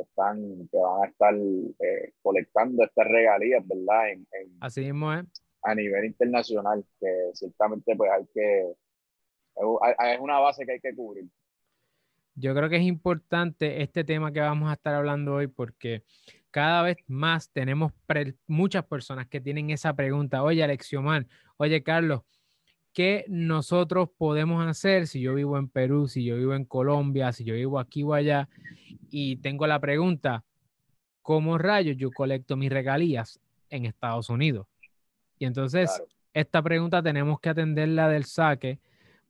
que 0.00 0.08
están, 0.08 0.68
que 0.70 0.78
van 0.78 1.04
a 1.04 1.06
estar 1.06 1.34
eh, 1.34 2.12
colectando 2.22 2.84
estas 2.84 3.06
regalías, 3.06 3.66
¿verdad? 3.66 4.10
En, 4.10 4.26
Así 4.60 4.80
mismo 4.80 5.12
es. 5.12 5.24
A 5.62 5.74
nivel 5.74 6.06
internacional, 6.06 6.84
que 6.98 7.30
ciertamente 7.34 7.94
pues 7.94 8.10
hay 8.10 8.26
que, 8.32 8.72
es 9.56 10.20
una 10.20 10.38
base 10.38 10.64
que 10.64 10.72
hay 10.72 10.80
que 10.80 10.94
cubrir. 10.94 11.26
Yo 12.34 12.54
creo 12.54 12.70
que 12.70 12.76
es 12.76 12.82
importante 12.82 13.82
este 13.82 14.04
tema 14.04 14.32
que 14.32 14.40
vamos 14.40 14.70
a 14.70 14.74
estar 14.74 14.94
hablando 14.94 15.34
hoy 15.34 15.48
porque 15.48 16.04
cada 16.50 16.82
vez 16.82 16.96
más 17.06 17.50
tenemos 17.50 17.92
muchas 18.46 18.86
personas 18.86 19.26
que 19.26 19.40
tienen 19.40 19.68
esa 19.68 19.94
pregunta. 19.94 20.42
Oye, 20.42 20.64
Alexiomar, 20.64 21.26
oye, 21.58 21.82
Carlos, 21.82 22.22
¿qué 22.92 23.24
nosotros 23.28 24.08
podemos 24.16 24.66
hacer 24.66 25.06
si 25.06 25.20
yo 25.20 25.34
vivo 25.34 25.58
en 25.58 25.68
Perú, 25.68 26.08
si 26.08 26.24
yo 26.24 26.36
vivo 26.36 26.54
en 26.54 26.64
Colombia, 26.64 27.32
si 27.32 27.44
yo 27.44 27.54
vivo 27.54 27.78
aquí 27.78 28.02
o 28.02 28.14
allá? 28.14 28.48
Y 29.10 29.36
tengo 29.36 29.66
la 29.66 29.80
pregunta, 29.80 30.44
¿cómo 31.22 31.58
rayos 31.58 31.96
yo 31.96 32.10
colecto 32.10 32.56
mis 32.56 32.70
regalías 32.70 33.40
en 33.68 33.86
Estados 33.86 34.30
Unidos? 34.30 34.66
Y 35.38 35.46
entonces, 35.46 36.02
esta 36.34 36.62
pregunta 36.62 37.02
tenemos 37.02 37.40
que 37.40 37.48
atenderla 37.48 38.08
del 38.08 38.24
saque, 38.24 38.78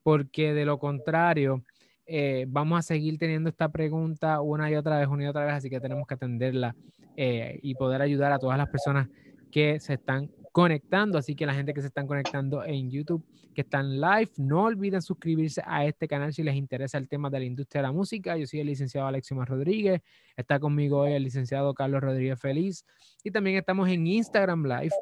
porque 0.02 0.54
de 0.54 0.64
lo 0.64 0.78
contrario, 0.78 1.62
eh, 2.06 2.46
vamos 2.48 2.78
a 2.78 2.82
seguir 2.82 3.18
teniendo 3.18 3.48
esta 3.48 3.68
pregunta 3.68 4.40
una 4.40 4.70
y 4.70 4.74
otra 4.74 4.98
vez, 4.98 5.08
una 5.08 5.24
y 5.24 5.26
otra 5.26 5.44
vez, 5.44 5.54
así 5.54 5.70
que 5.70 5.80
tenemos 5.80 6.06
que 6.06 6.14
atenderla 6.14 6.74
eh, 7.16 7.60
y 7.62 7.74
poder 7.74 8.02
ayudar 8.02 8.32
a 8.32 8.38
todas 8.38 8.58
las 8.58 8.68
personas 8.68 9.08
que 9.52 9.78
se 9.78 9.94
están 9.94 10.30
conectando. 10.52 11.18
Así 11.18 11.34
que 11.34 11.46
la 11.46 11.54
gente 11.54 11.72
que 11.74 11.80
se 11.80 11.88
están 11.88 12.06
conectando 12.06 12.64
en 12.64 12.90
YouTube, 12.90 13.24
que 13.54 13.62
están 13.62 14.00
live, 14.00 14.30
no 14.36 14.64
olviden 14.64 15.02
suscribirse 15.02 15.62
a 15.64 15.84
este 15.84 16.08
canal 16.08 16.32
si 16.32 16.42
les 16.42 16.54
interesa 16.54 16.98
el 16.98 17.08
tema 17.08 17.30
de 17.30 17.40
la 17.40 17.44
industria 17.44 17.82
de 17.82 17.88
la 17.88 17.92
música. 17.92 18.36
Yo 18.36 18.46
soy 18.46 18.60
el 18.60 18.66
licenciado 18.66 19.06
Alexio 19.06 19.42
Rodríguez. 19.44 20.02
Está 20.36 20.58
conmigo 20.58 21.00
hoy 21.00 21.12
el 21.12 21.24
licenciado 21.24 21.74
Carlos 21.74 22.00
Rodríguez 22.00 22.40
Feliz. 22.40 22.84
Y 23.22 23.30
también 23.30 23.56
estamos 23.56 23.88
en 23.88 24.06
Instagram 24.06 24.64
Live 24.64 24.94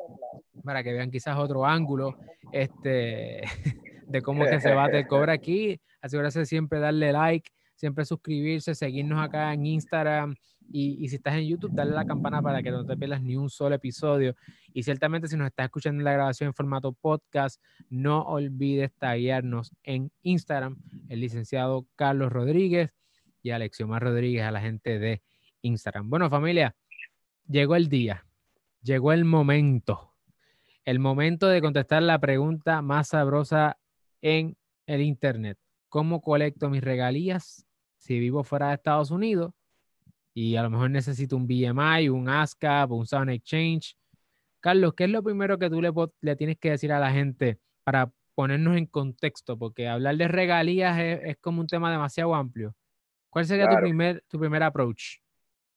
para 0.65 0.83
que 0.83 0.93
vean 0.93 1.11
quizás 1.11 1.37
otro 1.37 1.65
ángulo 1.65 2.17
este, 2.53 3.43
de 4.07 4.23
cómo 4.23 4.45
que 4.45 4.61
se 4.61 4.73
bate 4.73 4.99
el 5.01 5.07
cobre 5.07 5.33
aquí. 5.33 5.81
Asegúrese 6.01 6.47
siempre 6.47 6.79
darle 6.79 7.13
like, 7.13 7.51
siempre 7.75 8.05
suscribirse, 8.05 8.75
seguirnos 8.75 9.21
acá 9.21 9.53
en 9.53 9.67
Instagram, 9.67 10.35
y, 10.71 11.09
si 11.09 11.17
estás 11.17 11.35
en 11.35 11.47
YouTube, 11.47 11.73
dale 11.73 11.93
la 11.93 12.05
campana 12.05 12.43
para 12.43 12.63
que 12.63 12.71
no 12.71 12.85
te 12.85 12.97
pierdas 12.97 13.23
ni 13.23 13.37
un 13.37 13.49
solo 13.49 13.75
episodio. 13.75 14.35
Y 14.73 14.83
ciertamente 14.83 15.29
si 15.29 15.37
nos 15.37 15.47
estás 15.47 15.65
escuchando 15.65 16.01
en 16.01 16.05
la 16.05 16.13
grabación 16.13 16.49
en 16.49 16.55
formato 16.55 16.93
podcast, 16.93 17.63
no 17.89 18.23
olvides 18.23 18.93
taguearnos 18.99 19.73
en 19.83 20.11
Instagram, 20.23 20.77
el 21.09 21.21
licenciado 21.21 21.87
Carlos 21.97 22.33
Rodríguez 22.33 22.91
y 23.43 23.51
Alexiomar 23.51 24.03
Rodríguez, 24.03 24.45
a 24.45 24.51
la 24.51 24.61
gente 24.61 24.99
de 24.99 25.23
Instagram. 25.63 26.11
Bueno, 26.11 26.29
familia, 26.29 26.77
llegó 27.47 27.77
el 27.77 27.89
día, 27.89 28.27
llegó 28.83 29.13
el 29.13 29.25
momento, 29.25 30.15
el 30.85 30.99
momento 30.99 31.49
de 31.49 31.61
contestar 31.61 32.03
la 32.03 32.19
pregunta 32.19 32.83
más 32.83 33.09
sabrosa 33.09 33.79
en 34.21 34.57
el 34.87 35.01
Internet. 35.01 35.59
¿Cómo 35.89 36.21
colecto 36.21 36.69
mis 36.69 36.83
regalías 36.83 37.67
si 37.97 38.19
vivo 38.19 38.45
fuera 38.45 38.69
de 38.69 38.75
Estados 38.75 39.11
Unidos? 39.11 39.53
Y 40.39 40.55
a 40.55 40.63
lo 40.63 40.71
mejor 40.71 40.89
necesito 40.91 41.35
un 41.35 41.49
BMI, 41.49 42.09
un 42.11 42.29
ASCAP, 42.29 42.93
un 42.93 43.05
Sound 43.05 43.31
Exchange. 43.31 43.97
Carlos, 44.61 44.95
¿qué 44.95 45.05
es 45.05 45.11
lo 45.11 45.21
primero 45.21 45.59
que 45.59 45.69
tú 45.69 45.83
le, 45.83 45.91
le, 46.21 46.37
tienes 46.37 46.57
que 46.59 46.71
decir 46.71 46.93
a 46.93 47.01
la 47.01 47.11
gente 47.11 47.59
para 47.83 48.13
ponernos 48.37 48.77
en 48.77 48.87
contexto? 48.87 49.59
Porque 49.59 49.89
hablar 49.89 50.17
de 50.17 50.29
regalías 50.29 50.97
es, 50.97 51.37
como 51.39 51.61
un 51.61 51.67
tema 51.67 51.91
demasiado 51.91 52.37
amplio. 52.37 52.73
¿Cuál 53.31 53.47
sería 53.47 53.69
tu, 53.69 53.79
primer, 53.81 54.23
tu 54.29 54.39
primer 54.39 54.63
approach? 54.63 55.19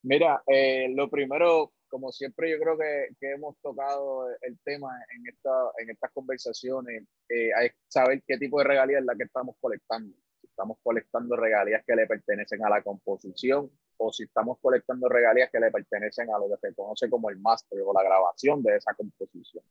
Mira, 0.03 0.43
eh, 0.45 0.93
lo 0.95 1.09
primero, 1.09 1.73
como 1.87 2.11
siempre 2.11 2.51
yo 2.51 2.59
creo 2.59 2.77
que, 2.77 3.15
que, 3.19 3.31
hemos 3.31 3.57
tocado 3.61 4.27
el 4.41 4.59
tema 4.63 4.91
en, 5.15 5.25
esta, 5.25 5.71
en 5.79 5.89
estas 5.89 6.11
conversaciones, 6.11 7.01
eh, 7.29 7.49
que 7.59 7.73
saber 7.88 8.21
qué 8.27 8.38
tipo 8.38 8.59
de 8.59 8.66
regalías 8.66 9.00
es 9.00 9.07
la 9.07 9.16
que 9.16 9.23
estamos 9.23 9.55
colectando. 9.59 10.16
estamos 10.44 10.77
colectando 10.83 11.35
regalías 11.35 11.83
que 11.83 11.95
le 11.95 12.05
pertenecen 12.05 12.63
a 12.63 12.69
la 12.69 12.83
composición, 12.83 13.71
o 14.03 14.12
si 14.12 14.23
estamos 14.23 14.57
colectando 14.59 15.07
regalías 15.07 15.51
que 15.51 15.59
le 15.59 15.72
pertenecen 15.72 16.29
a 16.34 16.39
lo 16.39 16.50
que 16.50 16.67
se 16.67 16.73
conoce 16.73 17.09
como 17.09 17.29
el 17.29 17.38
máster 17.38 17.79
o 17.85 17.94
la 17.94 18.03
grabación 18.03 18.63
de 18.63 18.75
esa 18.75 18.94
composición. 18.95 19.63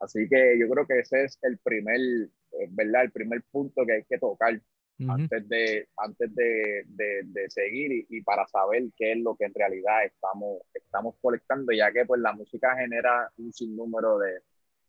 Así 0.00 0.28
que 0.28 0.58
yo 0.58 0.68
creo 0.68 0.86
que 0.86 1.00
ese 1.00 1.24
es 1.24 1.38
el 1.42 1.58
primer, 1.58 1.98
eh, 1.98 2.68
¿verdad? 2.70 3.04
El 3.04 3.10
primer 3.10 3.42
punto 3.50 3.84
que 3.86 3.92
hay 3.92 4.04
que 4.04 4.18
tocar 4.18 4.60
antes, 5.08 5.48
de, 5.48 5.88
antes 5.96 6.34
de, 6.34 6.84
de, 6.86 7.50
seguir 7.50 8.04
y, 8.08 8.20
para 8.22 8.46
saber 8.48 8.82
qué 8.96 9.12
es 9.12 9.18
lo 9.18 9.36
que 9.36 9.44
en 9.44 9.54
realidad 9.54 10.04
estamos, 10.04 10.58
estamos 10.74 11.14
colectando, 11.20 11.72
ya 11.72 11.92
que 11.92 12.04
pues 12.04 12.20
la 12.20 12.32
música 12.32 12.76
genera 12.76 13.30
un 13.38 13.52
sinnúmero 13.52 14.18
de, 14.18 14.40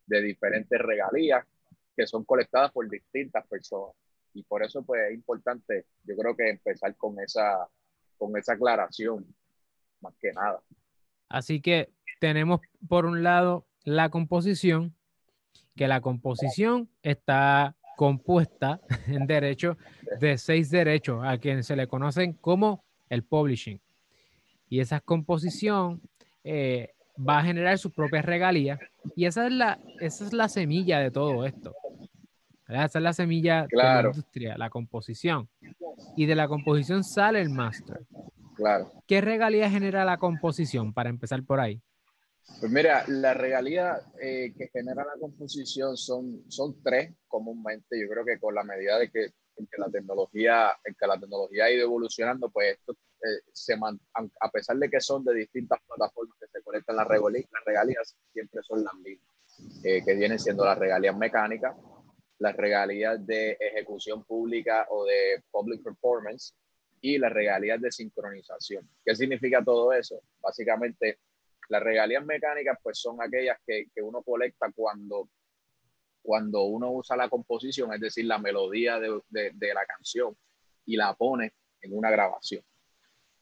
de 0.08 0.22
diferentes 0.22 0.80
regalías 0.80 1.46
que 1.96 2.08
son 2.08 2.26
colectadas 2.26 2.72
por 2.72 2.90
distintas 2.90 3.48
personas. 3.48 3.96
Y 4.34 4.44
por 4.44 4.64
eso 4.64 4.84
pues 4.84 5.10
es 5.10 5.14
importante, 5.14 5.86
yo 6.04 6.16
creo 6.18 6.36
que 6.36 6.50
empezar 6.50 6.96
con 6.96 7.20
esa, 7.20 7.68
con 8.20 8.38
esa 8.38 8.54
aclaración, 8.54 9.26
más 10.02 10.14
que 10.22 10.32
nada. 10.34 10.62
Así 11.30 11.62
que 11.62 11.90
tenemos 12.20 12.62
por 12.88 13.06
un 13.06 13.24
lado 13.24 13.66
la 13.84 14.10
composición, 14.10 14.94
que 15.76 15.88
la 15.88 16.02
composición 16.02 16.90
está 17.02 17.76
compuesta 17.98 18.80
en 19.08 19.26
derecho 19.26 19.78
de 20.20 20.38
seis 20.38 20.70
derechos, 20.70 21.22
a 21.26 21.38
quienes 21.38 21.66
se 21.66 21.76
le 21.76 21.88
conocen 21.88 22.34
como 22.34 22.84
el 23.10 23.24
publishing. 23.24 23.82
Y 24.70 24.82
esa 24.82 25.00
composición 25.00 26.02
eh, 26.44 26.94
va 27.18 27.40
a 27.40 27.44
generar 27.44 27.78
sus 27.78 27.92
propias 27.92 28.24
regalías 28.24 28.80
y 29.16 29.26
esa 29.26 29.48
es 29.48 29.54
la, 29.54 29.80
esa 30.00 30.26
es 30.26 30.34
la 30.34 30.48
semilla 30.48 31.00
de 31.00 31.12
todo 31.12 31.46
esto. 31.46 31.74
Esa 32.70 33.00
es 33.00 33.04
la 33.04 33.14
semilla 33.14 33.66
de 33.70 33.78
la 33.78 34.04
industria, 34.06 34.58
la 34.58 34.70
composición. 34.70 35.50
Y 36.16 36.28
de 36.28 36.36
la 36.36 36.48
composición 36.48 37.04
sale 37.04 37.42
el 37.42 37.50
master. 37.50 38.06
Claro. 38.56 38.92
¿Qué 39.08 39.22
regalía 39.22 39.70
genera 39.70 40.06
la 40.06 40.18
composición, 40.18 40.94
para 40.94 41.10
empezar 41.10 41.44
por 41.44 41.60
ahí? 41.60 41.82
Pues 42.60 42.72
mira, 42.72 43.06
la 43.08 43.34
regalía 43.34 44.02
eh, 44.22 44.54
que 44.58 44.68
genera 44.68 45.06
la 45.06 45.20
composición 45.20 45.96
son, 45.96 46.44
son 46.50 46.82
tres 46.84 47.14
comúnmente. 47.28 48.00
Yo 48.00 48.08
creo 48.10 48.26
que 48.26 48.40
con 48.40 48.54
la 48.54 48.64
medida 48.64 49.00
de 49.00 49.10
que, 49.10 49.32
la 49.78 49.90
tecnología, 49.90 50.72
que 50.84 51.08
la 51.08 51.20
tecnología 51.20 51.66
ha 51.66 51.72
ido 51.72 51.84
evolucionando, 51.84 52.50
pues 52.50 52.78
esto 52.78 52.94
eh, 52.94 53.42
se 53.52 53.74
a 53.74 54.52
pesar 54.52 54.78
de 54.78 54.90
que 54.90 55.02
son 55.02 55.24
de 55.26 55.34
distintas 55.36 55.80
plataformas 55.88 56.38
que 56.40 56.48
se 56.48 56.62
conectan 56.62 56.96
las 56.96 57.08
regalías, 57.08 57.50
las 57.52 57.66
regalías 57.66 58.16
siempre 58.32 58.62
son 58.64 58.84
las 58.84 58.94
mismas, 58.96 59.36
eh, 59.84 60.02
que 60.06 60.16
vienen 60.16 60.40
siendo 60.40 60.64
las 60.64 60.78
regalías 60.78 61.16
mecánicas, 61.18 61.76
las 62.40 62.56
regalías 62.56 63.26
de 63.26 63.58
ejecución 63.60 64.24
pública 64.24 64.88
o 64.90 65.06
de 65.06 65.44
public 65.52 65.84
performance 65.84 66.56
y 67.02 67.18
las 67.18 67.32
regalías 67.32 67.82
de 67.82 67.92
sincronización. 67.92 68.90
¿Qué 69.06 69.16
significa 69.16 69.64
todo 69.64 69.94
eso? 69.94 70.22
Básicamente, 70.40 71.20
las 71.68 71.84
regalías 71.84 72.26
mecánicas 72.26 72.78
pues 72.82 72.98
son 72.98 73.22
aquellas 73.22 73.58
que, 73.66 73.88
que 73.94 74.02
uno 74.02 74.24
colecta 74.24 74.72
cuando, 74.74 75.30
cuando 76.22 76.64
uno 76.64 76.92
usa 76.92 77.16
la 77.18 77.30
composición, 77.30 77.94
es 77.94 78.02
decir, 78.02 78.26
la 78.26 78.40
melodía 78.40 79.00
de, 79.00 79.22
de, 79.30 79.74
la 79.74 79.86
canción 79.86 80.36
y 80.86 80.96
la 80.96 81.14
pone 81.14 81.54
en 81.82 81.96
una 81.96 82.10
grabación. 82.10 82.64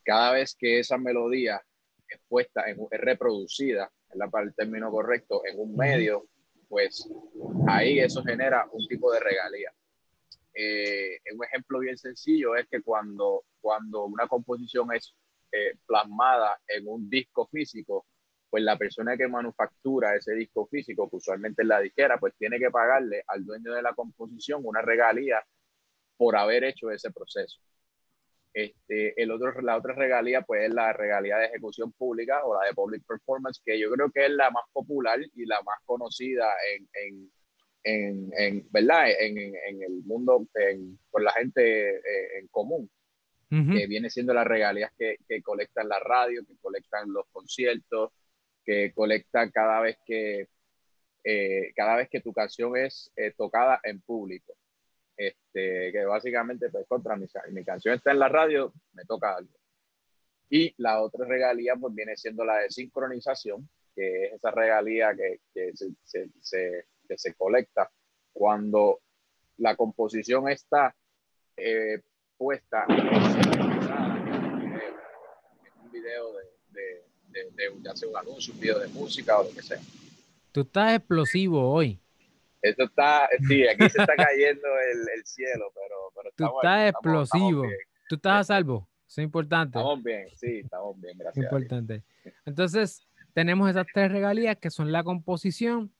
Cada 0.03 0.31
vez 0.34 0.56
que 0.56 0.79
esa 0.79 0.97
melodía 0.97 1.62
es 2.09 2.19
puesta, 2.28 2.69
en, 2.69 2.79
es 2.90 3.02
reproducida, 3.02 3.91
es 4.09 4.31
para 4.31 4.46
el 4.46 4.56
término 4.56 4.90
correcto, 4.90 5.44
en 5.46 5.59
un 5.59 5.75
medio 5.75 6.28
pues 6.67 7.09
ahí 7.67 8.00
eso 8.00 8.23
genera 8.23 8.67
un 8.72 8.88
tipo 8.88 9.11
de 9.11 9.19
regalía. 9.19 9.72
Eh, 10.53 11.19
un 11.35 11.45
ejemplo 11.45 11.79
bien 11.79 11.97
sencillo 11.97 12.55
es 12.55 12.67
que 12.67 12.81
cuando, 12.81 13.44
cuando 13.61 14.05
una 14.05 14.28
composición 14.28 14.91
es 14.94 15.16
eh, 15.51 15.75
plasmada 15.85 16.59
en 16.67 16.87
un 16.87 17.09
disco 17.09 17.47
físico, 17.47 18.05
pues 18.49 18.64
la 18.64 18.78
persona 18.78 19.16
que 19.17 19.28
manufactura 19.28 20.16
ese 20.16 20.34
disco 20.34 20.67
físico, 20.67 21.09
que 21.09 21.17
usualmente 21.17 21.61
es 21.61 21.67
la 21.67 21.79
disquera, 21.79 22.17
pues 22.17 22.34
tiene 22.37 22.59
que 22.59 22.72
pagarle 22.72 23.23
al 23.28 23.46
dueño 23.46 23.73
de 23.73 23.81
la 23.81 23.93
composición 23.93 24.61
una 24.64 24.81
regalía 24.81 25.43
por 26.17 26.35
haber 26.35 26.64
hecho 26.64 26.90
ese 26.90 27.11
proceso. 27.11 27.59
Este, 28.53 29.22
el 29.22 29.32
otro, 29.32 29.61
la 29.61 29.78
otra 29.78 29.94
regalía 29.94 30.41
pues 30.41 30.64
es 30.64 30.73
la 30.73 30.91
regalía 30.91 31.38
de 31.38 31.46
ejecución 31.46 31.91
pública 31.94 32.44
o 32.44 32.59
la 32.59 32.67
de 32.67 32.73
public 32.73 33.03
performance, 33.05 33.61
que 33.64 33.79
yo 33.79 33.91
creo 33.91 34.09
que 34.11 34.26
es 34.26 34.32
la 34.32 34.49
más 34.49 34.64
popular 34.73 35.20
y 35.35 35.46
la 35.46 35.61
más 35.61 35.78
conocida 35.85 36.47
en, 36.73 36.90
en, 36.94 37.32
en, 37.84 38.32
en 38.35 38.67
¿verdad? 38.72 39.11
En, 39.20 39.38
en, 39.38 39.84
el 39.84 40.03
mundo 40.05 40.47
por 41.11 41.22
la 41.22 41.32
gente 41.34 41.97
eh, 41.97 42.40
en 42.40 42.47
común, 42.47 42.90
que 43.49 43.88
viene 43.88 44.09
siendo 44.09 44.34
las 44.34 44.46
regalías 44.46 44.91
que, 44.97 45.17
que 45.28 45.41
colectan 45.41 45.88
la 45.88 46.00
radio, 46.00 46.43
que 46.46 46.58
colectan 46.59 47.14
los 47.14 47.26
conciertos, 47.32 48.11
que 48.66 48.91
colectan 48.93 49.50
cada 49.52 49.79
vez 49.79 49.97
que, 50.05 50.50
eh, 51.23 51.72
cada 51.76 51.96
vez 51.96 52.09
que 52.09 52.20
tu 52.20 52.34
canción 52.34 52.76
es 52.76 53.11
eh, 53.16 53.34
tocada 53.38 53.79
en 53.84 54.02
público. 54.02 54.56
Este, 55.17 55.91
que 55.91 56.05
básicamente, 56.05 56.69
pues, 56.69 56.85
contra 56.87 57.16
mi, 57.16 57.25
mi 57.49 57.66
canción 57.66 57.96
está 57.96 58.11
en 58.11 58.19
la 58.19 58.29
radio, 58.29 58.72
me 58.93 59.03
toca 59.03 59.35
algo. 59.35 59.52
Y 60.49 60.73
la 60.78 61.02
otra 61.02 61.25
regalía 61.25 61.75
pues 61.75 61.93
viene 61.93 62.16
siendo 62.16 62.46
la 62.46 62.59
de 62.59 62.69
sincronización, 62.69 63.67
que 63.96 64.25
es 64.25 64.34
esa 64.34 64.52
regalía 64.52 65.16
que, 65.16 65.41
que 65.53 65.75
se, 65.75 65.91
se, 66.40 66.85
que 67.08 67.17
se 67.17 67.34
colecta 67.34 67.91
cuando 68.31 69.02
la 69.58 69.75
composición 69.75 70.47
está 70.49 70.96
eh, 71.58 71.99
puesta 72.37 72.85
en 72.87 72.96
un 75.84 75.91
video, 75.91 76.34
de, 76.34 77.03
de, 77.31 77.52
de, 77.52 77.73
ya 77.81 77.96
sea 77.96 78.08
un 78.08 78.17
anuncio, 78.17 78.53
un 78.53 78.59
video 78.59 78.79
de 78.79 78.87
música 78.90 79.40
o 79.40 79.43
lo 79.46 79.49
que 79.49 79.64
sea. 79.64 79.79
Tú 80.52 80.61
estás 80.61 80.93
explosivo 80.96 81.69
hoy. 81.72 81.99
Esto 82.69 82.84
está, 82.85 83.29
sí, 83.47 83.67
aquí 83.67 83.90
se 83.90 84.02
está 84.02 84.16
cayendo 84.16 84.67
el, 84.91 84.99
el 85.17 85.25
cielo, 85.25 85.72
pero, 85.73 85.96
pero 86.16 86.31
Tú 86.35 86.58
estás 86.58 86.90
explosivo. 86.90 87.64
Tú 88.09 88.16
estás 88.16 88.41
a 88.41 88.43
salvo. 88.55 88.87
Eso 89.08 89.22
es 89.22 89.25
importante. 89.25 89.78
Estamos 89.78 90.03
bien, 90.03 90.28
sí, 90.35 90.59
estamos 90.64 90.99
bien, 90.99 91.17
gracias. 91.17 91.46
Importante. 91.46 92.03
Entonces, 92.46 93.08
tenemos 93.34 93.69
esas 93.69 93.87
tres 93.93 94.11
regalías 94.11 94.58
que 94.58 94.69
son 94.69 94.91
la 94.91 95.03
composición, 95.03 95.93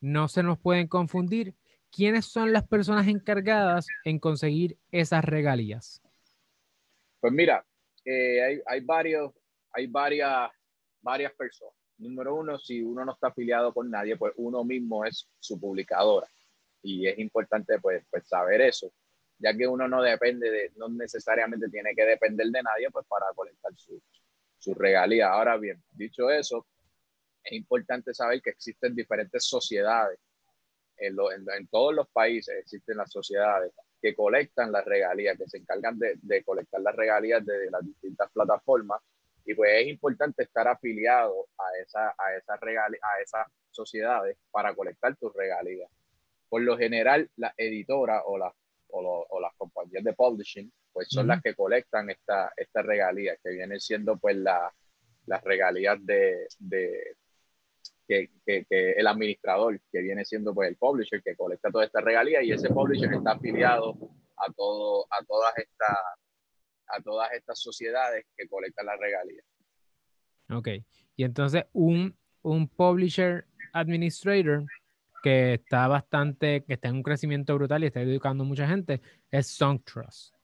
no 0.00 0.28
se 0.28 0.42
nos 0.42 0.58
pueden 0.58 0.86
confundir. 0.86 1.54
¿Quiénes 1.90 2.26
son 2.26 2.52
las 2.52 2.66
personas 2.66 3.06
encargadas 3.08 3.86
en 4.04 4.18
conseguir 4.18 4.78
esas 4.90 5.24
regalías? 5.24 6.00
Pues 7.20 7.32
mira, 7.32 7.66
eh, 8.04 8.42
hay, 8.42 8.60
hay, 8.66 8.80
varios, 8.80 9.32
hay 9.72 9.86
varias, 9.86 10.50
varias 11.00 11.32
personas. 11.32 11.74
Número 11.98 12.34
uno, 12.34 12.58
si 12.58 12.82
uno 12.82 13.04
no 13.04 13.12
está 13.12 13.28
afiliado 13.28 13.72
con 13.72 13.90
nadie, 13.90 14.16
pues 14.16 14.32
uno 14.36 14.64
mismo 14.64 15.04
es 15.04 15.28
su 15.38 15.60
publicadora. 15.60 16.26
Y 16.82 17.06
es 17.06 17.18
importante 17.18 17.78
pues, 17.80 18.04
pues 18.10 18.26
saber 18.26 18.60
eso, 18.62 18.92
ya 19.38 19.56
que 19.56 19.66
uno 19.66 19.86
no 19.88 20.02
depende 20.02 20.50
de, 20.50 20.72
no 20.76 20.88
necesariamente 20.88 21.68
tiene 21.68 21.94
que 21.94 22.04
depender 22.04 22.46
de 22.48 22.62
nadie 22.62 22.90
pues 22.90 23.06
para 23.06 23.26
colectar 23.34 23.72
su, 23.76 24.00
su 24.58 24.74
regalía. 24.74 25.30
Ahora 25.32 25.56
bien, 25.56 25.82
dicho 25.90 26.30
eso, 26.30 26.66
es 27.42 27.52
importante 27.52 28.14
saber 28.14 28.40
que 28.40 28.50
existen 28.50 28.94
diferentes 28.94 29.44
sociedades. 29.44 30.18
En, 30.96 31.16
todos 31.68 31.92
los 31.94 32.08
países 32.10 32.54
existen 32.60 32.96
las 32.96 33.10
sociedades 33.10 33.72
que 34.00 34.14
colectan 34.14 34.70
las 34.70 34.84
regalías, 34.84 35.36
que 35.36 35.48
se 35.48 35.58
encargan 35.58 35.98
de, 35.98 36.14
de 36.22 36.44
colectar 36.44 36.80
las 36.80 36.94
regalías 36.94 37.44
de, 37.44 37.70
las 37.70 37.84
distintas 37.84 38.30
plataformas. 38.30 39.00
Y 39.44 39.54
pues 39.54 39.70
es 39.74 39.88
importante 39.88 40.44
estar 40.44 40.68
afiliado 40.68 41.48
a, 41.58 41.64
esa, 41.82 42.08
a, 42.10 42.36
esa 42.36 42.54
a 42.54 43.20
esas 43.22 43.46
sociedades 43.70 44.36
para 44.50 44.74
colectar 44.74 45.16
tus 45.16 45.32
regalías. 45.34 45.90
Por 46.48 46.62
lo 46.62 46.76
general, 46.76 47.30
las 47.36 47.54
editoras 47.56 48.22
o, 48.26 48.38
las 48.38 48.52
o, 48.88 49.26
o, 49.28 49.40
las 49.40 49.54
compañías 49.56 50.04
de 50.04 50.12
publishing, 50.12 50.70
pues 50.92 51.08
son 51.08 51.26
las 51.26 51.42
que 51.42 51.54
colectan 51.54 52.10
esta, 52.10 52.52
esta 52.56 52.82
regalía, 52.82 53.36
que 53.42 53.50
viene 53.50 53.80
siendo 53.80 54.18
pues 54.18 54.36
la, 54.36 54.70
las 55.26 55.42
regalías 55.42 55.98
de, 56.04 56.46
de, 56.58 57.16
que, 58.06 58.30
que, 58.46 58.92
el 58.92 59.06
administrador, 59.06 59.80
que 59.90 60.00
viene 60.00 60.24
siendo 60.24 60.54
pues 60.54 60.68
el 60.68 60.76
publisher, 60.76 61.22
que 61.22 61.36
colecta 61.36 61.70
toda 61.70 61.84
esta 61.84 62.00
regalía 62.00 62.42
y 62.42 62.52
ese 62.52 62.68
publisher 62.68 63.12
está 63.12 63.32
afiliado 63.32 63.96
a, 64.36 64.52
todo, 64.52 65.06
a, 65.10 65.24
todas, 65.24 65.56
estas, 65.56 65.96
a 66.92 67.00
todas 67.02 67.32
estas 67.32 67.60
sociedades 67.60 68.26
que 68.36 68.48
colectan 68.48 68.86
la 68.86 68.96
regalía. 68.96 69.42
Ok, 70.50 70.68
y 71.16 71.24
entonces 71.24 71.64
un, 71.72 72.16
un 72.42 72.68
publisher 72.68 73.46
administrator 73.72 74.64
que 75.22 75.54
está 75.54 75.86
bastante, 75.88 76.64
que 76.64 76.74
está 76.74 76.88
en 76.88 76.96
un 76.96 77.02
crecimiento 77.02 77.54
brutal 77.54 77.82
y 77.82 77.86
está 77.86 78.02
educando 78.02 78.44
a 78.44 78.46
mucha 78.46 78.66
gente, 78.66 79.00
es 79.30 79.46
SongTrust. 79.46 80.34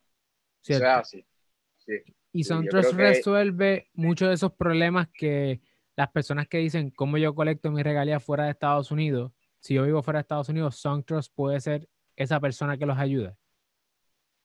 ¿cierto? 0.60 1.04
sí. 1.04 1.24
Y 2.32 2.44
SongTrust 2.44 2.92
resuelve 2.92 3.90
muchos 3.94 4.28
de 4.28 4.34
esos 4.34 4.52
problemas 4.52 5.08
que 5.08 5.60
las 5.96 6.10
personas 6.10 6.46
que 6.46 6.58
dicen 6.58 6.90
cómo 6.90 7.18
yo 7.18 7.34
colecto 7.34 7.70
mi 7.70 7.82
regalías 7.82 8.22
fuera 8.22 8.44
de 8.44 8.50
Estados 8.50 8.90
Unidos, 8.90 9.32
si 9.58 9.74
yo 9.74 9.84
vivo 9.84 10.02
fuera 10.02 10.18
de 10.18 10.22
Estados 10.22 10.48
Unidos, 10.48 10.76
SongTrust 10.76 11.34
puede 11.34 11.60
ser 11.60 11.88
esa 12.14 12.38
persona 12.38 12.76
que 12.76 12.86
los 12.86 12.98
ayude. 12.98 13.34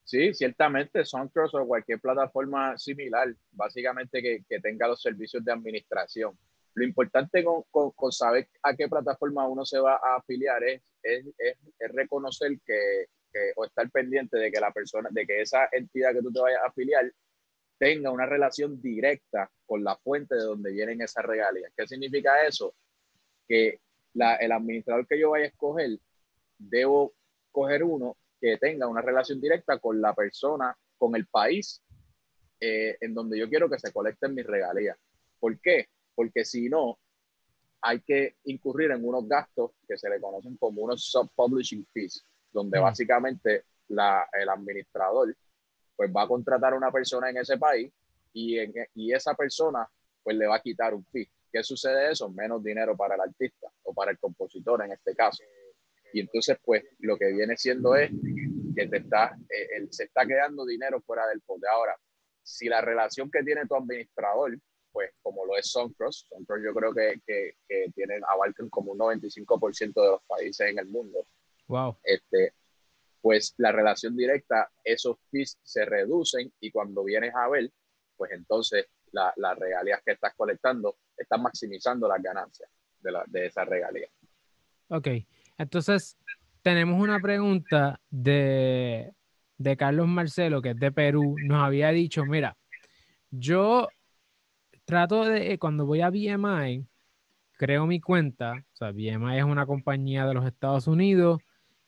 Sí, 0.03 0.33
ciertamente, 0.33 1.05
SongTrust 1.05 1.55
o 1.55 1.65
cualquier 1.65 1.99
plataforma 1.99 2.77
similar, 2.77 3.33
básicamente 3.51 4.21
que, 4.21 4.43
que 4.47 4.59
tenga 4.59 4.87
los 4.87 5.01
servicios 5.01 5.43
de 5.45 5.53
administración. 5.53 6.37
Lo 6.73 6.83
importante 6.83 7.43
con, 7.43 7.63
con, 7.71 8.11
saber 8.11 8.49
a 8.63 8.75
qué 8.75 8.87
plataforma 8.89 9.47
uno 9.47 9.63
se 9.63 9.79
va 9.79 9.93
a 9.95 10.17
afiliar 10.17 10.63
es, 10.63 10.81
es, 11.01 11.25
es, 11.37 11.57
es 11.79 11.91
reconocer 11.93 12.51
que, 12.65 13.05
que, 13.31 13.53
o 13.55 13.65
estar 13.65 13.89
pendiente 13.91 14.37
de 14.37 14.51
que 14.51 14.59
la 14.59 14.71
persona, 14.71 15.09
de 15.11 15.25
que 15.25 15.41
esa 15.41 15.69
entidad 15.71 16.13
que 16.13 16.21
tú 16.21 16.31
te 16.33 16.41
vayas 16.41 16.61
a 16.63 16.67
afiliar 16.67 17.11
tenga 17.77 18.11
una 18.11 18.25
relación 18.25 18.81
directa 18.81 19.49
con 19.65 19.83
la 19.83 19.95
fuente 19.97 20.35
de 20.35 20.43
donde 20.43 20.71
vienen 20.71 21.01
esas 21.01 21.25
regalías. 21.25 21.71
¿Qué 21.75 21.87
significa 21.87 22.45
eso? 22.45 22.75
Que 23.47 23.79
la, 24.13 24.35
el 24.35 24.51
administrador 24.51 25.07
que 25.07 25.19
yo 25.19 25.31
vaya 25.31 25.45
a 25.45 25.47
escoger, 25.49 25.99
debo 26.57 27.13
coger 27.51 27.83
uno 27.83 28.17
que 28.43 28.57
tenga 28.57 28.89
una 28.89 29.01
relación 29.01 29.39
directa 29.39 29.79
con 29.79 30.01
la 30.01 30.13
persona, 30.13 30.77
con 30.97 31.15
el 31.15 31.27
país 31.27 31.81
eh, 32.59 32.97
en 32.99 33.13
donde 33.13 33.39
yo 33.39 33.47
quiero 33.47 33.69
que 33.69 33.79
se 33.79 33.93
colecten 33.93 34.35
mis 34.35 34.45
regalías. 34.45 34.97
¿Por 35.39 35.57
qué? 35.61 35.87
Porque 36.13 36.43
si 36.43 36.67
no, 36.67 36.99
hay 37.81 38.01
que 38.01 38.35
incurrir 38.43 38.91
en 38.91 39.07
unos 39.07 39.29
gastos 39.29 39.71
que 39.87 39.97
se 39.97 40.09
le 40.09 40.19
conocen 40.19 40.57
como 40.57 40.81
unos 40.81 41.05
sub-publishing 41.09 41.87
fees, 41.93 42.21
donde 42.51 42.81
mm. 42.81 42.83
básicamente 42.83 43.63
la, 43.87 44.27
el 44.33 44.49
administrador 44.49 45.33
pues 45.95 46.11
va 46.13 46.23
a 46.23 46.27
contratar 46.27 46.73
a 46.73 46.77
una 46.77 46.91
persona 46.91 47.29
en 47.29 47.37
ese 47.37 47.57
país 47.57 47.93
y, 48.33 48.59
en, 48.59 48.73
y 48.93 49.13
esa 49.13 49.35
persona 49.35 49.87
pues 50.21 50.35
le 50.35 50.47
va 50.47 50.57
a 50.57 50.61
quitar 50.61 50.93
un 50.93 51.05
fee. 51.05 51.29
¿Qué 51.49 51.63
sucede 51.63 52.11
eso? 52.11 52.29
Menos 52.29 52.61
dinero 52.61 52.97
para 52.97 53.15
el 53.15 53.21
artista 53.21 53.71
o 53.83 53.93
para 53.93 54.11
el 54.11 54.19
compositor 54.19 54.83
en 54.83 54.91
este 54.91 55.15
caso. 55.15 55.43
Y 56.13 56.21
entonces 56.21 56.57
pues 56.63 56.83
lo 56.99 57.17
que 57.17 57.33
viene 57.33 57.57
siendo 57.57 57.95
es 57.95 58.11
que 58.75 58.87
te 58.87 58.97
está, 58.97 59.35
eh, 59.49 59.87
se 59.89 60.05
está 60.05 60.25
quedando 60.25 60.65
dinero 60.65 61.01
fuera 61.01 61.27
del 61.27 61.41
poder. 61.41 61.69
Ahora, 61.71 61.97
si 62.41 62.67
la 62.67 62.81
relación 62.81 63.29
que 63.31 63.43
tiene 63.43 63.65
tu 63.65 63.75
administrador, 63.75 64.57
pues 64.91 65.11
como 65.21 65.45
lo 65.45 65.57
es 65.57 65.71
Suncross, 65.71 66.27
Suncross 66.29 66.61
yo 66.63 66.73
creo 66.73 66.93
que, 66.93 67.19
que, 67.25 67.55
que 67.67 67.91
tienen, 67.95 68.21
abarcan 68.27 68.69
como 68.69 68.91
un 68.91 68.99
95% 68.99 69.93
de 69.93 70.07
los 70.07 70.23
países 70.27 70.69
en 70.69 70.77
el 70.77 70.85
mundo. 70.85 71.25
Wow. 71.67 71.97
Este, 72.03 72.53
pues 73.21 73.55
la 73.57 73.71
relación 73.71 74.15
directa, 74.15 74.69
esos 74.83 75.17
fees 75.31 75.57
se 75.63 75.85
reducen 75.85 76.53
y 76.59 76.69
cuando 76.69 77.03
vienes 77.03 77.33
a 77.33 77.49
ver, 77.49 77.71
pues 78.15 78.31
entonces 78.31 78.85
las 79.11 79.33
la 79.37 79.55
regalías 79.55 80.01
que 80.03 80.11
estás 80.11 80.33
colectando 80.35 80.97
están 81.17 81.41
maximizando 81.41 82.07
las 82.07 82.21
ganancias 82.21 82.69
de, 82.99 83.11
la, 83.11 83.23
de 83.27 83.45
esa 83.45 83.63
regalía. 83.63 84.09
Ok, 84.89 85.07
entonces 85.57 86.17
tenemos 86.61 86.99
una 87.01 87.19
pregunta 87.19 87.99
de, 88.09 89.13
de 89.57 89.77
Carlos 89.77 90.07
Marcelo, 90.07 90.61
que 90.61 90.71
es 90.71 90.79
de 90.79 90.91
Perú. 90.91 91.35
Nos 91.43 91.63
había 91.63 91.89
dicho, 91.89 92.25
mira, 92.25 92.57
yo 93.31 93.87
trato 94.85 95.25
de, 95.25 95.57
cuando 95.59 95.85
voy 95.85 96.01
a 96.01 96.09
BMI, 96.09 96.87
creo 97.57 97.85
mi 97.85 97.99
cuenta, 97.99 98.53
o 98.73 98.75
sea, 98.75 98.91
BMI 98.91 99.37
es 99.37 99.43
una 99.43 99.65
compañía 99.65 100.25
de 100.25 100.33
los 100.33 100.45
Estados 100.45 100.87
Unidos 100.87 101.39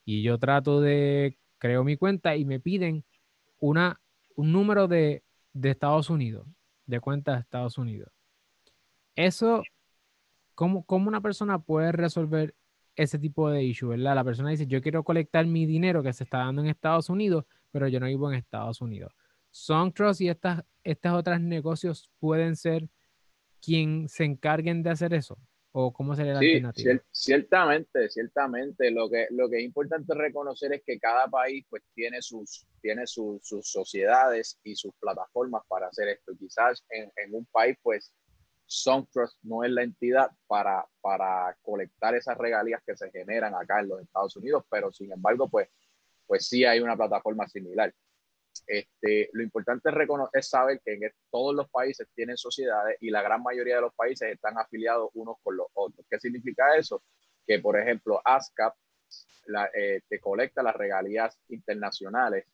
y 0.05 0.23
yo 0.23 0.37
trato 0.37 0.81
de, 0.81 1.37
creo 1.57 1.83
mi 1.83 1.97
cuenta 1.97 2.35
y 2.35 2.45
me 2.45 2.59
piden 2.59 3.03
una, 3.59 3.99
un 4.35 4.51
número 4.51 4.87
de, 4.87 5.23
de 5.53 5.71
Estados 5.71 6.09
Unidos, 6.09 6.47
de 6.85 6.99
cuenta 6.99 7.33
de 7.33 7.39
Estados 7.39 7.77
Unidos. 7.77 8.11
Eso, 9.15 9.63
¿cómo, 10.53 10.83
¿cómo, 10.85 11.07
una 11.07 11.21
persona 11.21 11.59
puede 11.59 11.91
resolver 11.91 12.53
ese 12.95 13.19
tipo 13.19 13.49
de 13.49 13.63
issue, 13.63 13.89
verdad? 13.89 14.15
La 14.15 14.23
persona 14.23 14.49
dice, 14.49 14.67
yo 14.67 14.81
quiero 14.81 15.03
colectar 15.03 15.45
mi 15.45 15.65
dinero 15.65 16.03
que 16.03 16.13
se 16.13 16.23
está 16.23 16.39
dando 16.39 16.61
en 16.61 16.69
Estados 16.69 17.09
Unidos, 17.09 17.45
pero 17.71 17.87
yo 17.87 17.99
no 17.99 18.07
vivo 18.07 18.31
en 18.31 18.37
Estados 18.37 18.81
Unidos. 18.81 19.13
SongTrust 19.51 20.21
y 20.21 20.29
estas, 20.29 20.63
estas 20.83 21.13
otras 21.13 21.39
negocios 21.41 22.09
pueden 22.19 22.55
ser 22.55 22.89
quien 23.61 24.07
se 24.09 24.23
encarguen 24.23 24.83
de 24.83 24.91
hacer 24.91 25.13
eso. 25.13 25.37
¿O 25.77 25.91
cómo 25.91 26.15
sería 26.15 26.33
la 26.33 26.39
sí, 26.39 26.53
alternativa? 26.53 27.03
ciertamente, 27.11 28.09
ciertamente. 28.09 28.91
Lo 28.91 29.09
que, 29.09 29.27
lo 29.31 29.49
que 29.49 29.57
es 29.57 29.63
importante 29.65 30.13
reconocer 30.13 30.71
es 30.71 30.81
que 30.85 30.97
cada 30.97 31.27
país 31.27 31.65
pues 31.69 31.83
tiene 31.93 32.21
sus, 32.21 32.65
tiene 32.81 33.05
sus, 33.05 33.45
sus 33.45 33.69
sociedades 33.69 34.57
y 34.63 34.75
sus 34.77 34.93
plataformas 35.01 35.63
para 35.67 35.87
hacer 35.87 36.07
esto. 36.07 36.31
Quizás 36.39 36.81
en, 36.89 37.11
en 37.17 37.35
un 37.35 37.45
país 37.47 37.77
pues 37.83 38.13
SongTrust 38.67 39.37
no 39.43 39.63
es 39.63 39.71
la 39.71 39.83
entidad 39.83 40.29
para, 40.47 40.85
para 41.01 41.55
colectar 41.61 42.15
esas 42.15 42.37
regalías 42.37 42.81
que 42.85 42.95
se 42.97 43.11
generan 43.11 43.53
acá 43.55 43.79
en 43.79 43.89
los 43.89 44.01
Estados 44.01 44.35
Unidos, 44.35 44.63
pero 44.69 44.91
sin 44.91 45.11
embargo 45.11 45.47
pues, 45.49 45.69
pues 46.25 46.47
sí 46.47 46.65
hay 46.65 46.79
una 46.79 46.95
plataforma 46.95 47.47
similar. 47.47 47.93
Este, 48.67 49.29
lo 49.33 49.43
importante 49.43 49.89
es, 49.89 49.95
reconocer, 49.95 50.43
saber 50.43 50.81
que 50.83 50.93
en 50.93 51.01
todos 51.29 51.53
los 51.53 51.69
países 51.69 52.07
tienen 52.15 52.37
sociedades 52.37 52.97
y 53.01 53.09
la 53.09 53.21
gran 53.21 53.43
mayoría 53.43 53.75
de 53.75 53.81
los 53.81 53.93
países 53.93 54.31
están 54.31 54.57
afiliados 54.57 55.09
unos 55.13 55.37
con 55.43 55.57
los 55.57 55.67
otros. 55.73 56.05
¿Qué 56.09 56.19
significa 56.19 56.75
eso? 56.77 57.03
Que, 57.45 57.59
por 57.59 57.77
ejemplo, 57.79 58.21
ASCAP 58.23 58.75
la, 59.47 59.69
eh, 59.73 60.01
te 60.07 60.19
colecta 60.19 60.63
las 60.63 60.75
regalías 60.75 61.37
internacionales 61.49 62.45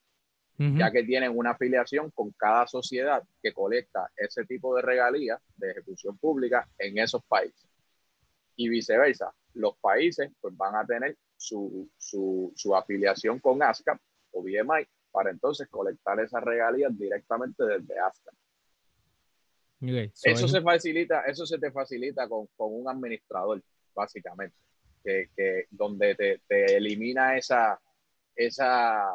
ya 0.58 0.92
que 0.92 1.04
tienen 1.04 1.36
una 1.36 1.52
afiliación 1.52 2.12
con 2.12 2.32
cada 2.32 2.68
sociedad 2.68 3.24
que 3.42 3.52
colecta 3.52 4.12
ese 4.16 4.46
tipo 4.46 4.76
de 4.76 4.84
regalías 4.84 5.42
de 5.58 5.72
ejecución 5.72 6.18
pública 6.20 6.68
en 6.78 7.00
esos 7.00 7.24
países. 7.26 7.68
Y 8.56 8.70
viceversa, 8.70 9.34
los 9.56 9.76
países 9.78 10.30
pues 10.40 10.56
van 10.56 10.76
a 10.76 10.86
tener 10.86 11.18
su, 11.36 11.90
su, 11.98 12.54
su 12.56 12.76
afiliación 12.76 13.40
con 13.40 13.64
ASCAP 13.64 14.00
o 14.34 14.44
BMI 14.44 14.88
para 15.12 15.32
entonces 15.32 15.68
colectar 15.68 16.20
esas 16.20 16.44
regalías 16.44 16.98
directamente 16.98 17.64
desde 17.64 18.00
ASCAP. 18.00 18.34
eso 20.24 20.48
se 20.48 20.62
facilita, 20.62 21.22
eso 21.22 21.46
se 21.46 21.58
te 21.58 21.72
facilita 21.72 22.28
con, 22.28 22.48
con 22.56 22.74
un 22.74 22.88
administrador, 22.88 23.62
básicamente, 23.96 24.56
que, 25.04 25.30
que 25.36 25.66
donde 25.72 26.16
te, 26.16 26.42
te, 26.48 26.78
elimina 26.78 27.36
esa, 27.36 27.80
esa, 28.36 29.10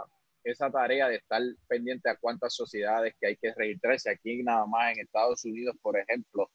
esa 0.46 0.70
tarea 0.70 1.08
de 1.08 1.16
estar 1.16 1.42
pendiente 1.66 2.08
a 2.08 2.16
cuántas 2.16 2.54
sociedades 2.54 3.14
que 3.20 3.26
hay 3.26 3.36
que 3.36 3.52
registrarse. 3.54 4.10
Aquí 4.10 4.42
nada 4.42 4.64
más 4.66 4.92
en 4.92 5.00
Estados 5.00 5.44
Unidos, 5.44 5.76
por 5.82 5.98
ejemplo, 5.98 6.50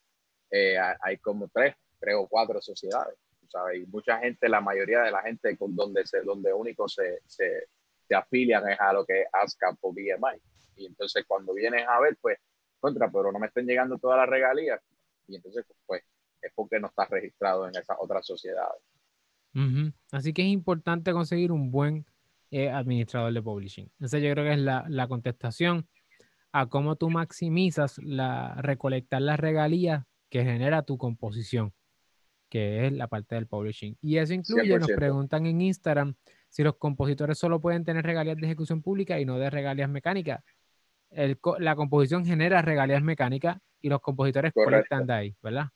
eh, 0.49 0.77
hay 1.01 1.17
como 1.17 1.49
tres, 1.53 1.75
tres 1.99 2.15
o 2.17 2.27
cuatro 2.27 2.61
sociedades. 2.61 3.17
¿sabes? 3.49 3.81
Y 3.81 3.85
mucha 3.87 4.17
gente, 4.19 4.47
la 4.47 4.61
mayoría 4.61 5.01
de 5.01 5.11
la 5.11 5.21
gente 5.21 5.57
con 5.57 5.75
donde, 5.75 6.05
se, 6.05 6.21
donde 6.21 6.53
único 6.53 6.87
se, 6.87 7.19
se, 7.25 7.67
se 8.07 8.15
afilian 8.15 8.67
es 8.69 8.79
a 8.79 8.93
lo 8.93 9.05
que 9.05 9.21
es 9.21 9.27
ASCAP 9.33 9.77
o 9.81 9.91
BMI. 9.91 10.41
Y 10.77 10.85
entonces 10.85 11.25
cuando 11.27 11.53
vienes 11.53 11.85
a 11.87 11.99
ver, 11.99 12.17
pues, 12.21 12.37
contra, 12.79 13.11
pero 13.11 13.31
no 13.31 13.39
me 13.39 13.47
estén 13.47 13.65
llegando 13.65 13.97
todas 13.97 14.17
las 14.17 14.29
regalías. 14.29 14.79
Y 15.27 15.35
entonces, 15.35 15.65
pues, 15.85 16.01
es 16.41 16.51
porque 16.55 16.79
no 16.79 16.87
estás 16.87 17.09
registrado 17.09 17.67
en 17.67 17.75
esas 17.75 17.97
otras 17.99 18.25
sociedades. 18.25 18.81
Así 20.13 20.33
que 20.33 20.43
es 20.43 20.47
importante 20.47 21.11
conseguir 21.11 21.51
un 21.51 21.71
buen 21.71 22.05
eh, 22.51 22.69
administrador 22.69 23.33
de 23.33 23.41
publishing. 23.41 23.89
Entonces 23.93 24.21
yo 24.21 24.31
creo 24.31 24.43
que 24.43 24.53
es 24.53 24.59
la, 24.59 24.85
la, 24.89 25.07
contestación 25.07 25.87
a 26.51 26.67
cómo 26.67 26.97
tú 26.97 27.09
maximizas 27.09 27.97
la 27.99 28.55
recolectar 28.55 29.21
las 29.21 29.39
regalías 29.39 30.03
que 30.29 30.43
genera 30.43 30.83
tu 30.83 30.97
composición, 30.97 31.73
que 32.49 32.87
es 32.87 32.93
la 32.93 33.07
parte 33.07 33.35
del 33.35 33.47
publishing. 33.47 33.97
Y 34.01 34.17
eso 34.17 34.33
incluye, 34.33 34.77
nos 34.77 34.91
preguntan 34.91 35.45
en 35.45 35.61
Instagram, 35.61 36.15
si 36.49 36.63
los 36.63 36.75
compositores 36.75 37.37
solo 37.37 37.61
pueden 37.61 37.85
tener 37.85 38.05
regalías 38.05 38.35
de 38.35 38.45
ejecución 38.47 38.81
pública 38.81 39.17
y 39.17 39.25
no 39.25 39.39
de 39.39 39.49
regalías 39.49 39.89
mecánicas. 39.89 40.43
la 41.59 41.75
composición 41.77 42.25
genera 42.25 42.61
regalías 42.61 43.01
mecánicas 43.01 43.59
y 43.81 43.87
los 43.87 44.01
compositores 44.01 44.51
colectan 44.53 45.07
de 45.07 45.13
ahí, 45.13 45.35
¿verdad? 45.41 45.67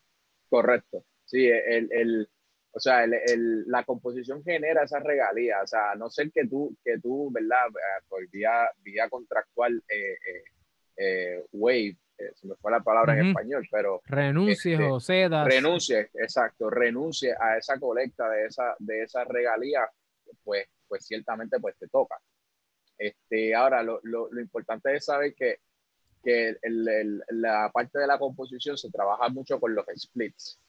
Correcto. 0.49 1.05
Sí, 1.23 1.47
el, 1.47 1.89
el 1.91 2.29
o 2.75 2.79
sea, 2.79 3.05
el, 3.05 3.63
la 3.67 3.85
composición 3.85 4.43
genera 4.43 4.83
esa 4.83 4.99
regalía. 4.99 5.61
O 5.63 5.67
sea, 5.67 5.95
no 5.95 6.09
ser 6.09 6.29
que 6.29 6.45
tú, 6.45 6.75
que 6.83 6.99
tú 6.99 7.31
¿verdad? 7.31 7.67
Eh, 7.69 8.03
por 8.09 8.29
vía, 8.29 8.69
vía 8.83 9.07
contractual, 9.09 9.81
eh, 9.87 10.17
eh, 10.27 10.43
eh 10.97 11.45
wave, 11.53 11.97
se 12.17 12.47
me 12.47 12.55
fue 12.55 12.71
la 12.71 12.81
palabra 12.81 13.17
en 13.17 13.27
español, 13.27 13.65
pero... 13.71 14.01
Renuncies 14.05 14.79
este, 14.79 14.91
o 14.91 14.99
cedas. 14.99 15.47
Renuncie, 15.47 16.09
exacto, 16.15 16.69
renuncie 16.69 17.33
a 17.39 17.57
esa 17.57 17.79
colecta 17.79 18.29
de 18.29 18.45
esa, 18.45 18.75
de 18.79 19.03
esa 19.03 19.23
regalía 19.23 19.89
pues, 20.43 20.67
pues 20.87 21.05
ciertamente 21.05 21.59
pues 21.59 21.77
te 21.77 21.87
toca. 21.87 22.19
Este, 22.97 23.55
ahora, 23.55 23.83
lo, 23.83 24.01
lo, 24.03 24.31
lo 24.31 24.41
importante 24.41 24.95
es 24.95 25.05
saber 25.05 25.33
que, 25.33 25.59
que 26.21 26.57
el, 26.61 26.87
el, 26.87 27.23
la 27.29 27.69
parte 27.73 27.99
de 27.99 28.07
la 28.07 28.17
composición 28.17 28.77
se 28.77 28.91
trabaja 28.91 29.29
mucho 29.29 29.59
con 29.59 29.75
los 29.75 29.85
splits. 29.95 30.59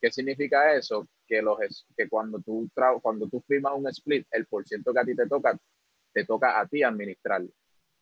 ¿Qué 0.00 0.10
significa 0.10 0.74
eso? 0.74 1.08
Que, 1.26 1.40
los, 1.40 1.58
que 1.96 2.08
cuando, 2.08 2.40
tú 2.40 2.68
cuando 3.00 3.28
tú 3.28 3.42
firmas 3.46 3.72
un 3.76 3.88
split, 3.88 4.26
el 4.30 4.46
porciento 4.46 4.92
que 4.92 5.00
a 5.00 5.04
ti 5.04 5.16
te 5.16 5.26
toca, 5.26 5.58
te 6.12 6.24
toca 6.24 6.60
a 6.60 6.66
ti 6.66 6.82
administrarlo. 6.82 7.50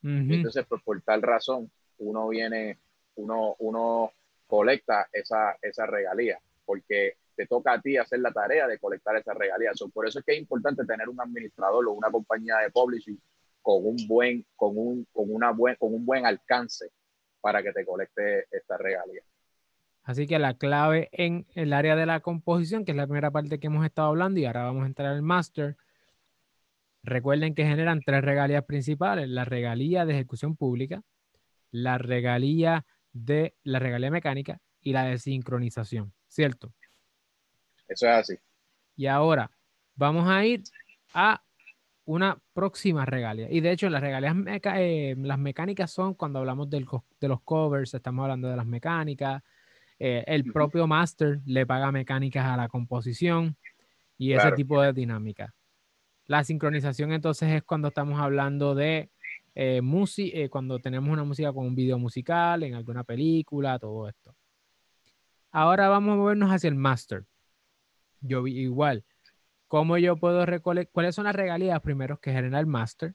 Entonces, 0.03 0.67
pues, 0.69 0.83
por 0.83 1.01
tal 1.03 1.23
razón, 1.23 1.71
uno 1.99 2.29
viene, 2.29 2.81
uno, 3.15 3.55
uno 3.61 4.13
colecta 4.47 5.09
esa, 5.13 5.57
esa 5.63 5.87
regalía, 5.87 6.41
porque 6.65 7.15
te 7.37 7.47
toca 7.47 7.75
a 7.75 7.81
ti 7.81 7.97
hacer 7.97 8.21
la 8.21 8.33
tarea 8.33 8.67
de 8.67 8.79
colectar 8.79 9.17
esas 9.17 9.37
regalías. 9.37 9.79
por 9.93 10.07
eso 10.07 10.19
es 10.19 10.25
que 10.25 10.33
es 10.33 10.39
importante 10.39 10.85
tener 10.85 11.09
un 11.09 11.21
administrador 11.21 11.87
o 11.87 11.93
una 11.93 12.11
compañía 12.11 12.59
de 12.59 12.71
publishing 12.71 13.21
con 13.63 13.87
un 13.87 13.97
buen, 14.09 14.45
con 14.57 14.77
un, 14.77 15.07
con 15.13 15.33
una 15.33 15.53
buen, 15.53 15.77
con 15.77 15.95
un 15.95 16.05
buen 16.05 16.27
alcance 16.27 16.91
para 17.41 17.63
que 17.63 17.73
te 17.73 17.85
colecte 17.85 18.47
esta 18.51 18.77
regalía. 18.77 19.23
Así 20.05 20.27
que 20.27 20.39
la 20.39 20.55
clave 20.55 21.09
en 21.13 21.47
el 21.55 21.73
área 21.73 21.95
de 21.95 22.07
la 22.07 22.21
composición, 22.21 22.85
que 22.85 22.91
es 22.91 22.97
la 22.97 23.07
primera 23.07 23.31
parte 23.31 23.61
que 23.61 23.69
hemos 23.69 23.85
estado 23.85 24.09
hablando, 24.09 24.41
y 24.41 24.45
ahora 24.45 24.65
vamos 24.65 24.83
a 24.83 24.87
entrar 24.87 25.13
al 25.13 25.23
master. 25.23 25.77
Recuerden 27.05 27.55
que 27.55 27.65
generan 27.65 28.01
tres 28.05 28.23
regalías 28.23 28.65
principales: 28.65 29.29
la 29.29 29.45
regalía 29.45 30.05
de 30.05 30.15
ejecución 30.15 30.57
pública, 30.57 31.03
la 31.71 31.99
regalía 31.99 32.85
de 33.13 33.55
la 33.63 33.79
regalía 33.79 34.11
mecánica 34.11 34.61
y 34.81 34.93
la 34.93 35.05
de 35.05 35.19
sincronización, 35.19 36.13
¿cierto? 36.27 36.73
Eso 37.87 38.07
es 38.07 38.13
así. 38.13 38.35
Y 38.97 39.07
ahora 39.07 39.51
vamos 39.95 40.29
a 40.29 40.45
ir 40.45 40.63
a 41.15 41.43
una 42.05 42.39
próxima 42.53 43.07
regalia. 43.07 43.49
Y 43.51 43.61
de 43.61 43.71
hecho, 43.71 43.89
las 43.89 44.01
regalías 44.01 44.35
eh, 44.77 45.15
las 45.19 45.39
mecánicas 45.39 45.91
son 45.91 46.15
cuando 46.15 46.41
hablamos 46.41 46.69
de 46.69 46.81
los 46.81 47.41
covers, 47.43 47.95
estamos 47.95 48.25
hablando 48.25 48.49
de 48.49 48.57
las 48.57 48.67
mecánicas. 48.67 49.43
Eh, 50.05 50.25
el 50.27 50.45
propio 50.53 50.87
master 50.87 51.41
le 51.45 51.65
paga 51.65 51.93
mecánicas 51.93 52.45
a 52.45 52.57
la 52.57 52.69
composición 52.69 53.57
y 54.19 54.33
ese 54.33 54.51
tipo 54.53 54.83
de 54.83 54.93
dinámica. 54.93 55.55
La 56.27 56.43
sincronización 56.43 57.13
entonces 57.13 57.53
es 57.53 57.63
cuando 57.63 57.89
estamos 57.89 58.19
hablando 58.19 58.75
de 58.75 59.11
eh, 59.55 59.81
música, 59.81 60.49
cuando 60.49 60.79
tenemos 60.79 61.11
una 61.11 61.25
música 61.25 61.53
con 61.53 61.67
un 61.67 61.75
video 61.75 61.99
musical, 61.99 62.63
en 62.65 62.75
alguna 62.75 63.05
película, 63.05 63.79
todo 63.79 64.09
esto. 64.09 64.35
Ahora 65.51 65.89
vamos 65.89 66.15
a 66.15 66.17
movernos 66.17 66.51
hacia 66.51 66.69
el 66.69 66.75
master 66.75 67.25
yo 68.23 68.43
vi 68.43 68.59
igual. 68.59 69.05
¿Cómo 69.69 69.99
yo 69.99 70.17
puedo 70.17 70.47
recolectar? 70.47 70.93
¿Cuáles 70.93 71.15
son 71.15 71.25
las 71.25 71.35
regalías 71.35 71.81
primeros 71.81 72.21
que 72.21 72.33
genera 72.33 72.61
el 72.61 72.67
máster? 72.67 73.15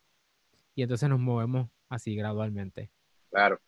Y 0.76 0.84
entonces 0.84 1.10
nos 1.10 1.20
movemos 1.20 1.70
así 1.90 2.16
gradualmente. 2.16 2.92
Claro. 3.30 3.60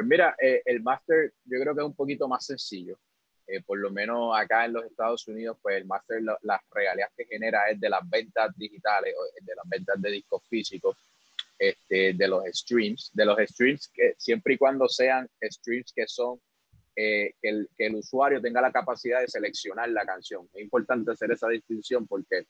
Pues 0.00 0.08
mira, 0.08 0.34
eh, 0.40 0.62
el 0.64 0.82
máster 0.82 1.34
yo 1.44 1.60
creo 1.60 1.74
que 1.74 1.82
es 1.82 1.86
un 1.86 1.94
poquito 1.94 2.26
más 2.26 2.46
sencillo. 2.46 2.98
Eh, 3.46 3.60
por 3.60 3.78
lo 3.78 3.90
menos 3.90 4.34
acá 4.34 4.64
en 4.64 4.72
los 4.72 4.86
Estados 4.86 5.28
Unidos, 5.28 5.58
pues 5.60 5.76
el 5.76 5.84
máster, 5.84 6.22
las 6.22 6.60
regalías 6.72 7.10
que 7.14 7.26
genera 7.26 7.68
es 7.68 7.78
de 7.78 7.90
las 7.90 8.00
ventas 8.08 8.56
digitales, 8.56 9.14
de 9.42 9.54
las 9.54 9.68
ventas 9.68 10.00
de 10.00 10.10
discos 10.10 10.42
físicos, 10.48 10.96
este, 11.58 12.14
de 12.14 12.28
los 12.28 12.42
streams, 12.46 13.10
de 13.12 13.26
los 13.26 13.38
streams 13.40 13.88
que 13.92 14.14
siempre 14.16 14.54
y 14.54 14.56
cuando 14.56 14.88
sean 14.88 15.28
streams 15.42 15.92
que 15.94 16.06
son 16.06 16.40
eh, 16.96 17.34
que, 17.42 17.48
el, 17.50 17.68
que, 17.76 17.84
el, 17.84 17.96
usuario 17.96 18.40
tenga 18.40 18.62
la 18.62 18.72
capacidad 18.72 19.20
de 19.20 19.28
seleccionar 19.28 19.90
la 19.90 20.06
canción. 20.06 20.48
Es 20.54 20.62
importante 20.62 21.10
hacer 21.10 21.30
esa 21.30 21.48
distinción 21.48 22.06
porque 22.06 22.46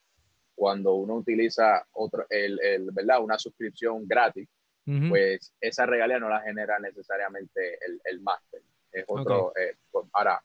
cuando 0.55 0.95
uno 0.95 1.17
utiliza 1.17 1.85
otro, 1.95 2.27
el, 2.31 2.61
el 2.63 2.91
¿verdad? 2.93 3.25
una 3.25 3.41
suscripción 3.41 4.07
gratis, 4.07 4.49
pues 4.85 5.55
esa 5.61 5.87
regalía 5.87 6.19
no 6.19 6.29
la 6.29 6.41
genera 6.41 6.79
necesariamente 6.79 7.79
el, 7.85 8.01
el 8.05 8.21
máster. 8.21 8.63
Es 8.91 9.05
otro, 9.07 9.53
eh, 9.57 9.77
pues, 9.91 10.07
ahora, 10.13 10.43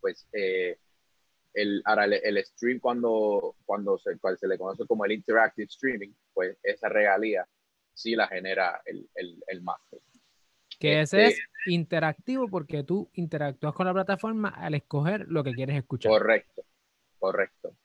pues 0.00 0.28
eh, 0.32 0.76
el, 1.54 1.82
ahora 1.84 2.04
el, 2.04 2.44
stream 2.44 2.80
cuando, 2.80 3.56
cuando 3.64 3.98
se, 3.98 4.18
cuando 4.18 4.38
se 4.38 4.48
le 4.48 4.58
conoce 4.58 4.86
como 4.86 5.04
el 5.04 5.12
interactive 5.12 5.66
streaming, 5.66 6.12
pues 6.34 6.56
esa 6.62 6.88
regalía 6.88 7.46
sí 7.94 8.14
la 8.14 8.28
genera 8.28 8.82
el, 8.84 9.08
el, 9.14 9.42
el 9.46 9.62
máster. 9.62 10.00
Que 10.78 11.02
ese 11.02 11.26
es 11.26 11.34
este 11.34 11.72
interactivo 11.72 12.48
porque 12.48 12.82
tú 12.82 13.08
interactúas 13.14 13.74
con 13.74 13.86
la 13.86 13.92
plataforma 13.92 14.48
al 14.48 14.74
escoger 14.74 15.26
lo 15.28 15.44
que 15.44 15.52
quieres 15.52 15.76
escuchar. 15.76 16.10
Correcto, 16.10 16.64
correcto. 17.18 17.76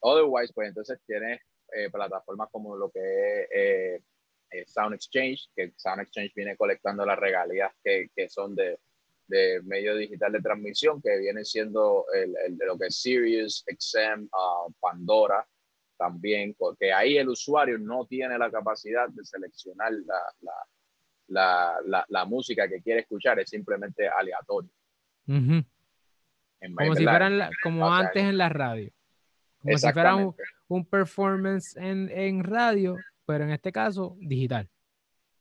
Otherwise, 0.00 0.52
pues 0.54 0.68
entonces 0.68 0.98
tienes 1.06 1.40
eh, 1.72 1.90
plataformas 1.90 2.48
como 2.50 2.76
lo 2.76 2.90
que 2.90 3.00
es 3.00 3.48
eh, 3.54 4.02
Sound 4.66 4.94
Exchange, 4.94 5.48
que 5.54 5.72
Sound 5.76 6.02
Exchange 6.02 6.32
viene 6.34 6.56
colectando 6.56 7.04
las 7.04 7.18
regalías 7.18 7.72
que, 7.82 8.10
que 8.14 8.28
son 8.28 8.54
de, 8.54 8.78
de, 9.26 9.60
medio 9.62 9.96
digital 9.96 10.32
de 10.32 10.40
transmisión, 10.40 11.00
que 11.02 11.18
viene 11.18 11.44
siendo 11.44 12.06
el, 12.14 12.56
de 12.56 12.66
lo 12.66 12.78
que 12.78 12.86
es 12.86 12.96
Sirius, 13.00 13.64
XM, 13.66 14.24
uh, 14.24 14.72
Pandora, 14.80 15.46
también, 15.98 16.54
porque 16.58 16.92
ahí 16.92 17.16
el 17.16 17.28
usuario 17.28 17.78
no 17.78 18.06
tiene 18.06 18.38
la 18.38 18.50
capacidad 18.50 19.08
de 19.08 19.24
seleccionar 19.24 19.92
la, 19.92 20.20
la 20.40 20.52
la, 21.28 22.04
la, 22.08 22.24
música 22.24 22.68
que 22.68 22.80
quiere 22.80 23.00
escuchar 23.00 23.38
es 23.40 23.50
simplemente 23.50 24.08
aleatorio. 24.08 24.70
como 25.26 26.94
si 26.94 27.04
fueran 27.04 27.50
como 27.62 27.92
antes 27.92 28.22
en 28.22 28.38
la 28.38 28.48
radio. 28.48 28.90
Como 29.60 29.78
si 29.78 29.92
fuera 29.92 30.16
un, 30.68 30.84
performance 30.86 31.76
en, 31.76 32.10
en, 32.10 32.44
radio, 32.44 32.96
pero 33.26 33.44
en 33.44 33.50
este 33.50 33.72
caso 33.72 34.16
digital. 34.20 34.70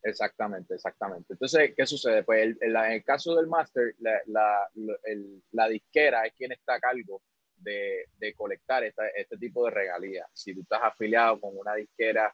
Exactamente, 0.02 0.76
exactamente. 0.76 1.34
Entonces, 1.34 1.74
¿qué 1.76 1.86
sucede? 1.86 2.24
Pues 2.24 2.56
en 2.62 2.76
el 2.76 3.04
caso 3.04 3.36
del 3.36 3.48
master, 3.48 3.96
la, 4.28 5.68
disquera 5.68 6.26
es 6.26 6.34
quien 6.34 6.52
está 6.52 6.76
a 6.76 6.80
cargo 6.80 7.22
de, 7.56 8.06
colectar 8.36 8.84
este 8.84 9.38
tipo 9.40 9.66
de 9.66 9.72
regalías. 9.72 10.28
Si 10.34 10.54
tú 10.54 10.62
estás 10.62 10.82
afiliado 10.84 11.40
con 11.40 11.58
una 11.58 11.74
disquera 11.74 12.32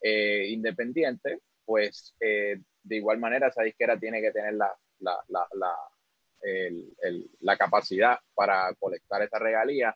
eh, 0.00 0.46
independiente, 0.48 1.40
pues 1.64 2.14
eh, 2.20 2.58
de 2.82 2.96
igual 2.96 3.18
manera 3.18 3.48
esa 3.48 3.62
disquera 3.64 3.98
tiene 3.98 4.22
que 4.22 4.32
tener 4.32 4.54
la, 4.54 4.74
la 7.40 7.56
capacidad 7.58 8.18
para 8.34 8.74
colectar 8.78 9.20
esa 9.22 9.38
regalía 9.38 9.94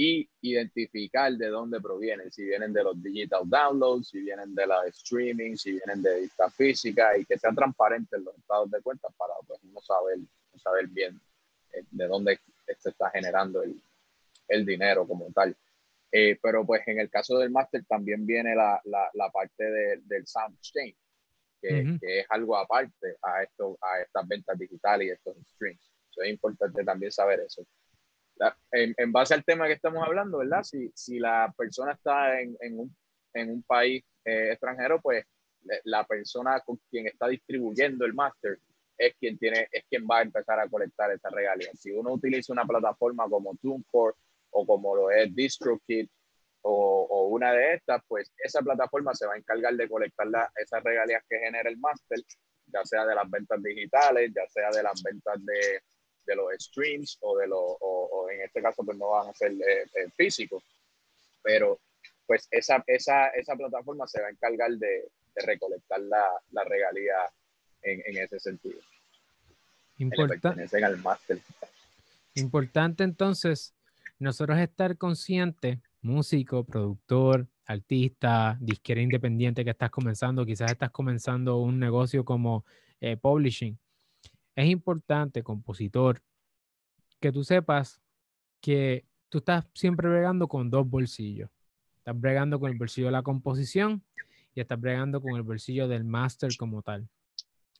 y 0.00 0.30
identificar 0.42 1.32
de 1.32 1.48
dónde 1.48 1.80
provienen, 1.80 2.30
si 2.30 2.44
vienen 2.44 2.72
de 2.72 2.84
los 2.84 3.02
digital 3.02 3.42
downloads, 3.44 4.10
si 4.10 4.20
vienen 4.20 4.54
de 4.54 4.64
la 4.64 4.86
streaming, 4.86 5.56
si 5.56 5.72
vienen 5.72 6.00
de 6.00 6.20
vista 6.20 6.48
física 6.48 7.18
y 7.18 7.24
que 7.24 7.36
sean 7.36 7.56
transparentes 7.56 8.22
los 8.22 8.38
estados 8.38 8.70
de 8.70 8.80
cuenta 8.80 9.08
para 9.16 9.34
pues, 9.44 9.60
no 9.64 9.80
saber, 9.80 10.18
saber 10.54 10.86
bien 10.86 11.20
eh, 11.72 11.82
de 11.90 12.06
dónde 12.06 12.38
se 12.78 12.90
está 12.90 13.10
generando 13.10 13.60
el, 13.60 13.74
el 14.46 14.64
dinero 14.64 15.04
como 15.04 15.32
tal. 15.32 15.56
Eh, 16.12 16.38
pero 16.40 16.64
pues 16.64 16.86
en 16.86 17.00
el 17.00 17.10
caso 17.10 17.36
del 17.36 17.50
máster 17.50 17.84
también 17.84 18.24
viene 18.24 18.54
la, 18.54 18.80
la, 18.84 19.10
la 19.14 19.30
parte 19.30 19.64
de, 19.64 20.00
del 20.04 20.24
sound 20.28 20.54
exchange, 20.58 20.94
que, 21.60 21.98
que, 22.00 22.20
es 22.20 22.26
algo 22.28 22.56
aparte 22.56 23.16
a, 23.20 23.42
esto, 23.42 23.76
a 23.80 24.00
estas 24.00 24.28
ventas 24.28 24.56
digitales 24.56 25.08
y 25.08 25.10
estos 25.10 25.36
streams. 25.54 25.90
es 26.18 26.28
importante 26.28 26.84
también 26.84 27.10
saber 27.10 27.40
eso 27.40 27.66
en, 28.72 29.12
base 29.12 29.34
al 29.34 29.44
tema 29.44 29.66
que 29.66 29.74
estamos 29.74 30.02
hablando, 30.06 30.38
¿verdad? 30.38 30.62
Si, 30.62 31.18
la 31.18 31.52
persona 31.56 31.92
está 31.92 32.40
en, 32.40 32.56
un, 32.78 33.62
país 33.62 34.04
eh, 34.24 34.50
extranjero, 34.52 35.00
pues 35.00 35.24
la 35.84 36.04
persona 36.04 36.60
con 36.60 36.80
quien 36.90 37.06
está 37.06 37.28
distribuyendo 37.28 38.04
el 38.04 38.14
máster 38.14 38.58
es 38.96 39.14
quien, 39.18 39.38
tiene, 39.38 39.68
es 39.70 39.84
quien 39.88 40.06
va 40.10 40.18
a 40.18 40.22
empezar 40.22 40.58
a 40.58 40.68
colectar 40.68 41.10
esa 41.12 41.30
regalía. 41.30 41.70
Si 41.74 41.90
uno 41.90 42.12
utiliza 42.12 42.52
una 42.52 42.64
plataforma 42.64 43.28
como 43.28 43.56
TuneCore 43.56 44.16
o 44.50 44.66
como 44.66 44.96
lo 44.96 45.10
es 45.10 45.32
DistroKid 45.34 46.08
o, 46.62 47.06
o, 47.08 47.28
una 47.28 47.52
de 47.52 47.74
estas, 47.74 48.02
pues 48.08 48.32
esa 48.38 48.60
plataforma 48.60 49.14
se 49.14 49.26
va 49.26 49.34
a 49.34 49.38
encargar 49.38 49.74
de 49.74 49.88
colectar 49.88 50.26
la, 50.26 50.50
esas 50.56 50.82
regalías 50.82 51.22
que 51.28 51.38
genera 51.38 51.70
el 51.70 51.78
máster, 51.78 52.18
ya 52.66 52.84
sea 52.84 53.06
de 53.06 53.14
las 53.14 53.30
ventas 53.30 53.62
digitales, 53.62 54.32
ya 54.34 54.46
sea 54.48 54.70
de 54.70 54.82
las 54.82 55.00
ventas 55.02 55.44
de, 55.44 55.80
de 56.28 56.36
los 56.36 56.52
streams 56.60 57.18
o 57.22 57.36
de 57.38 57.48
los, 57.48 57.58
o, 57.58 58.28
en 58.30 58.42
este 58.42 58.60
caso 58.60 58.84
pues 58.84 58.96
no 58.98 59.08
van 59.10 59.30
a 59.30 59.34
ser 59.34 59.52
eh, 59.52 59.84
eh, 59.94 60.08
físicos, 60.14 60.62
pero 61.42 61.80
pues 62.26 62.46
esa, 62.50 62.84
esa, 62.86 63.28
esa 63.28 63.56
plataforma 63.56 64.06
se 64.06 64.20
va 64.20 64.28
a 64.28 64.30
encargar 64.30 64.70
de, 64.72 65.08
de 65.34 65.46
recolectar 65.46 66.00
la, 66.00 66.26
la 66.52 66.64
regalía 66.64 67.14
en, 67.82 68.02
en, 68.04 68.24
ese 68.24 68.38
sentido. 68.38 68.78
Importante. 69.96 70.62
Importante 72.34 73.04
entonces 73.04 73.74
nosotros 74.18 74.58
estar 74.58 74.98
conscientes, 74.98 75.78
músico, 76.02 76.64
productor, 76.64 77.46
artista, 77.64 78.58
disquera 78.60 79.00
independiente 79.00 79.64
que 79.64 79.70
estás 79.70 79.90
comenzando, 79.90 80.44
quizás 80.44 80.70
estás 80.70 80.90
comenzando 80.90 81.56
un 81.56 81.78
negocio 81.78 82.24
como 82.24 82.64
eh, 83.00 83.16
publishing 83.16 83.78
es 84.58 84.66
importante, 84.66 85.44
compositor, 85.44 86.20
que 87.20 87.30
tú 87.30 87.44
sepas 87.44 88.00
que 88.60 89.04
tú 89.28 89.38
estás 89.38 89.64
siempre 89.72 90.08
bregando 90.08 90.48
con 90.48 90.68
dos 90.68 90.88
bolsillos. 90.90 91.48
Estás 91.98 92.20
bregando 92.20 92.58
con 92.58 92.72
el 92.72 92.76
bolsillo 92.76 93.06
de 93.06 93.12
la 93.12 93.22
composición 93.22 94.02
y 94.56 94.60
estás 94.60 94.80
bregando 94.80 95.22
con 95.22 95.36
el 95.36 95.42
bolsillo 95.42 95.86
del 95.86 96.02
máster 96.02 96.56
como 96.56 96.82
tal. 96.82 97.08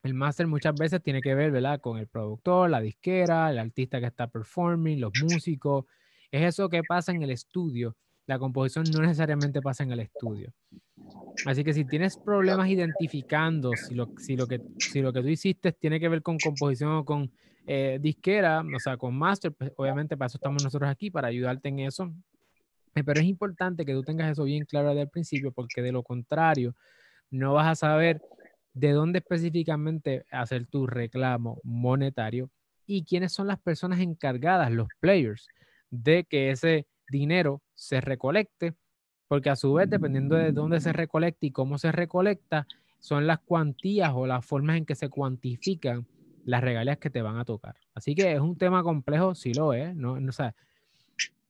El 0.04 0.14
máster 0.14 0.46
muchas 0.46 0.76
veces 0.76 1.02
tiene 1.02 1.20
que 1.20 1.34
ver, 1.34 1.50
¿verdad? 1.50 1.80
Con 1.80 1.98
el 1.98 2.06
productor, 2.06 2.70
la 2.70 2.80
disquera, 2.80 3.50
el 3.50 3.58
artista 3.58 3.98
que 3.98 4.06
está 4.06 4.28
performing, 4.28 5.00
los 5.00 5.10
músicos. 5.20 5.84
Es 6.30 6.42
eso 6.42 6.68
que 6.68 6.84
pasa 6.84 7.10
en 7.10 7.24
el 7.24 7.30
estudio. 7.30 7.96
La 8.28 8.38
composición 8.38 8.84
no 8.92 9.00
necesariamente 9.00 9.62
pasa 9.62 9.84
en 9.84 9.90
el 9.90 10.00
estudio. 10.00 10.52
Así 11.46 11.64
que 11.64 11.72
si 11.72 11.86
tienes 11.86 12.18
problemas 12.18 12.68
identificando 12.68 13.72
si 13.72 13.94
lo, 13.94 14.10
si 14.18 14.36
lo, 14.36 14.46
que, 14.46 14.60
si 14.78 15.00
lo 15.00 15.14
que 15.14 15.22
tú 15.22 15.28
hiciste 15.28 15.72
tiene 15.72 15.98
que 15.98 16.10
ver 16.10 16.20
con 16.22 16.36
composición 16.38 16.90
o 16.90 17.04
con 17.06 17.32
eh, 17.66 17.98
disquera, 18.00 18.62
o 18.62 18.78
sea, 18.78 18.98
con 18.98 19.16
master, 19.16 19.52
pues 19.52 19.72
obviamente 19.76 20.14
para 20.14 20.26
eso 20.26 20.36
estamos 20.36 20.62
nosotros 20.62 20.90
aquí, 20.90 21.10
para 21.10 21.28
ayudarte 21.28 21.70
en 21.70 21.78
eso. 21.78 22.12
Eh, 22.94 23.02
pero 23.02 23.18
es 23.20 23.26
importante 23.26 23.86
que 23.86 23.94
tú 23.94 24.02
tengas 24.02 24.30
eso 24.30 24.44
bien 24.44 24.66
claro 24.66 24.90
desde 24.90 25.02
el 25.02 25.08
principio, 25.08 25.50
porque 25.50 25.80
de 25.80 25.92
lo 25.92 26.02
contrario, 26.02 26.74
no 27.30 27.54
vas 27.54 27.66
a 27.66 27.74
saber 27.76 28.20
de 28.74 28.92
dónde 28.92 29.20
específicamente 29.20 30.26
hacer 30.30 30.66
tu 30.66 30.86
reclamo 30.86 31.60
monetario 31.64 32.50
y 32.86 33.04
quiénes 33.04 33.32
son 33.32 33.46
las 33.46 33.58
personas 33.58 34.00
encargadas, 34.00 34.70
los 34.70 34.88
players, 35.00 35.48
de 35.90 36.24
que 36.24 36.50
ese 36.50 36.86
dinero 37.10 37.62
se 37.74 38.00
recolecte 38.00 38.74
porque 39.28 39.50
a 39.50 39.56
su 39.56 39.74
vez, 39.74 39.90
dependiendo 39.90 40.36
de 40.36 40.52
dónde 40.52 40.80
se 40.80 40.92
recolecta 40.92 41.46
y 41.46 41.50
cómo 41.50 41.76
se 41.76 41.92
recolecta, 41.92 42.66
son 42.98 43.26
las 43.26 43.40
cuantías 43.40 44.12
o 44.14 44.26
las 44.26 44.44
formas 44.44 44.78
en 44.78 44.86
que 44.86 44.94
se 44.94 45.10
cuantifican 45.10 46.06
las 46.44 46.62
regalías 46.62 46.96
que 46.96 47.10
te 47.10 47.20
van 47.20 47.36
a 47.36 47.44
tocar. 47.44 47.76
Así 47.94 48.14
que 48.14 48.32
es 48.32 48.40
un 48.40 48.56
tema 48.56 48.82
complejo, 48.82 49.34
sí 49.34 49.52
lo 49.52 49.74
es, 49.74 49.94
¿no? 49.94 50.18
no 50.18 50.32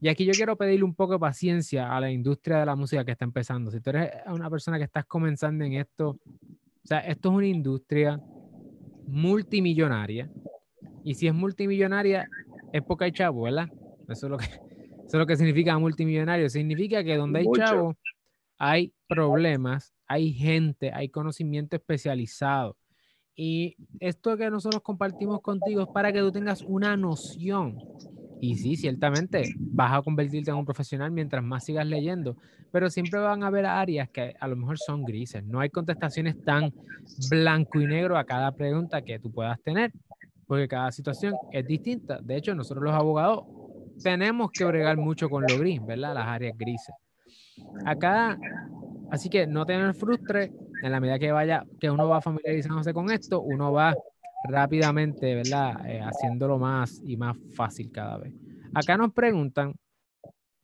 y 0.00 0.08
aquí 0.08 0.24
yo 0.24 0.32
quiero 0.32 0.56
pedirle 0.56 0.84
un 0.84 0.94
poco 0.94 1.14
de 1.14 1.18
paciencia 1.18 1.94
a 1.94 2.00
la 2.00 2.10
industria 2.10 2.58
de 2.58 2.66
la 2.66 2.76
música 2.76 3.04
que 3.04 3.12
está 3.12 3.24
empezando. 3.24 3.70
Si 3.70 3.80
tú 3.80 3.90
eres 3.90 4.12
una 4.26 4.48
persona 4.48 4.78
que 4.78 4.84
estás 4.84 5.04
comenzando 5.06 5.64
en 5.64 5.74
esto, 5.74 6.10
o 6.10 6.86
sea, 6.86 7.00
esto 7.00 7.30
es 7.30 7.34
una 7.34 7.46
industria 7.46 8.20
multimillonaria. 9.06 10.30
Y 11.02 11.14
si 11.14 11.26
es 11.26 11.34
multimillonaria, 11.34 12.28
es 12.72 12.82
porque 12.82 13.06
hay 13.06 13.12
chavo, 13.12 13.42
¿verdad? 13.42 13.68
Eso 14.08 14.26
es 14.26 14.30
lo 14.30 14.36
que, 14.38 14.46
eso 15.08 15.16
es 15.16 15.20
lo 15.20 15.26
que 15.26 15.36
significa 15.36 15.78
multimillonario. 15.78 16.50
Significa 16.50 17.02
que 17.02 17.16
donde 17.16 17.38
hay 17.38 17.46
chavo, 17.56 17.96
hay 18.58 18.92
problemas, 19.08 19.94
hay 20.06 20.34
gente, 20.34 20.92
hay 20.92 21.08
conocimiento 21.08 21.76
especializado. 21.76 22.76
Y 23.34 23.74
esto 24.00 24.36
que 24.36 24.50
nosotros 24.50 24.82
compartimos 24.82 25.40
contigo 25.40 25.80
es 25.80 25.88
para 25.94 26.12
que 26.12 26.18
tú 26.18 26.30
tengas 26.30 26.60
una 26.60 26.94
noción. 26.98 27.78
Y 28.38 28.56
sí, 28.56 28.76
ciertamente 28.76 29.54
vas 29.58 29.94
a 29.94 30.02
convertirte 30.02 30.50
en 30.50 30.58
un 30.58 30.66
profesional 30.66 31.10
mientras 31.10 31.42
más 31.42 31.64
sigas 31.64 31.86
leyendo, 31.86 32.36
pero 32.70 32.90
siempre 32.90 33.18
van 33.18 33.42
a 33.42 33.46
haber 33.46 33.64
áreas 33.64 34.10
que 34.10 34.34
a 34.38 34.46
lo 34.46 34.56
mejor 34.56 34.76
son 34.76 35.04
grises. 35.04 35.42
No 35.42 35.60
hay 35.60 35.70
contestaciones 35.70 36.38
tan 36.44 36.70
blanco 37.30 37.80
y 37.80 37.86
negro 37.86 38.18
a 38.18 38.24
cada 38.24 38.52
pregunta 38.52 39.00
que 39.00 39.18
tú 39.18 39.32
puedas 39.32 39.58
tener, 39.62 39.90
porque 40.46 40.68
cada 40.68 40.92
situación 40.92 41.32
es 41.50 41.66
distinta. 41.66 42.20
De 42.20 42.36
hecho, 42.36 42.54
nosotros 42.54 42.84
los 42.84 42.92
abogados 42.92 43.46
tenemos 44.02 44.50
que 44.50 44.64
bregar 44.64 44.96
mucho 44.96 45.28
con 45.28 45.44
lo 45.48 45.58
gris, 45.58 45.84
¿verdad? 45.84 46.14
Las 46.14 46.26
áreas 46.26 46.56
grises. 46.56 46.94
Acá, 47.84 48.38
así 49.10 49.28
que 49.28 49.46
no 49.46 49.66
tener 49.66 49.94
frustre 49.94 50.52
en 50.82 50.92
la 50.92 51.00
medida 51.00 51.18
que 51.18 51.32
vaya, 51.32 51.64
que 51.80 51.90
uno 51.90 52.08
va 52.08 52.20
familiarizándose 52.20 52.92
con 52.92 53.10
esto, 53.10 53.40
uno 53.40 53.72
va 53.72 53.94
rápidamente, 54.48 55.34
¿verdad? 55.34 55.86
Eh, 55.86 56.00
haciéndolo 56.00 56.58
más 56.58 57.00
y 57.04 57.16
más 57.16 57.36
fácil 57.54 57.90
cada 57.90 58.18
vez. 58.18 58.32
Acá 58.74 58.96
nos 58.96 59.12
preguntan, 59.12 59.74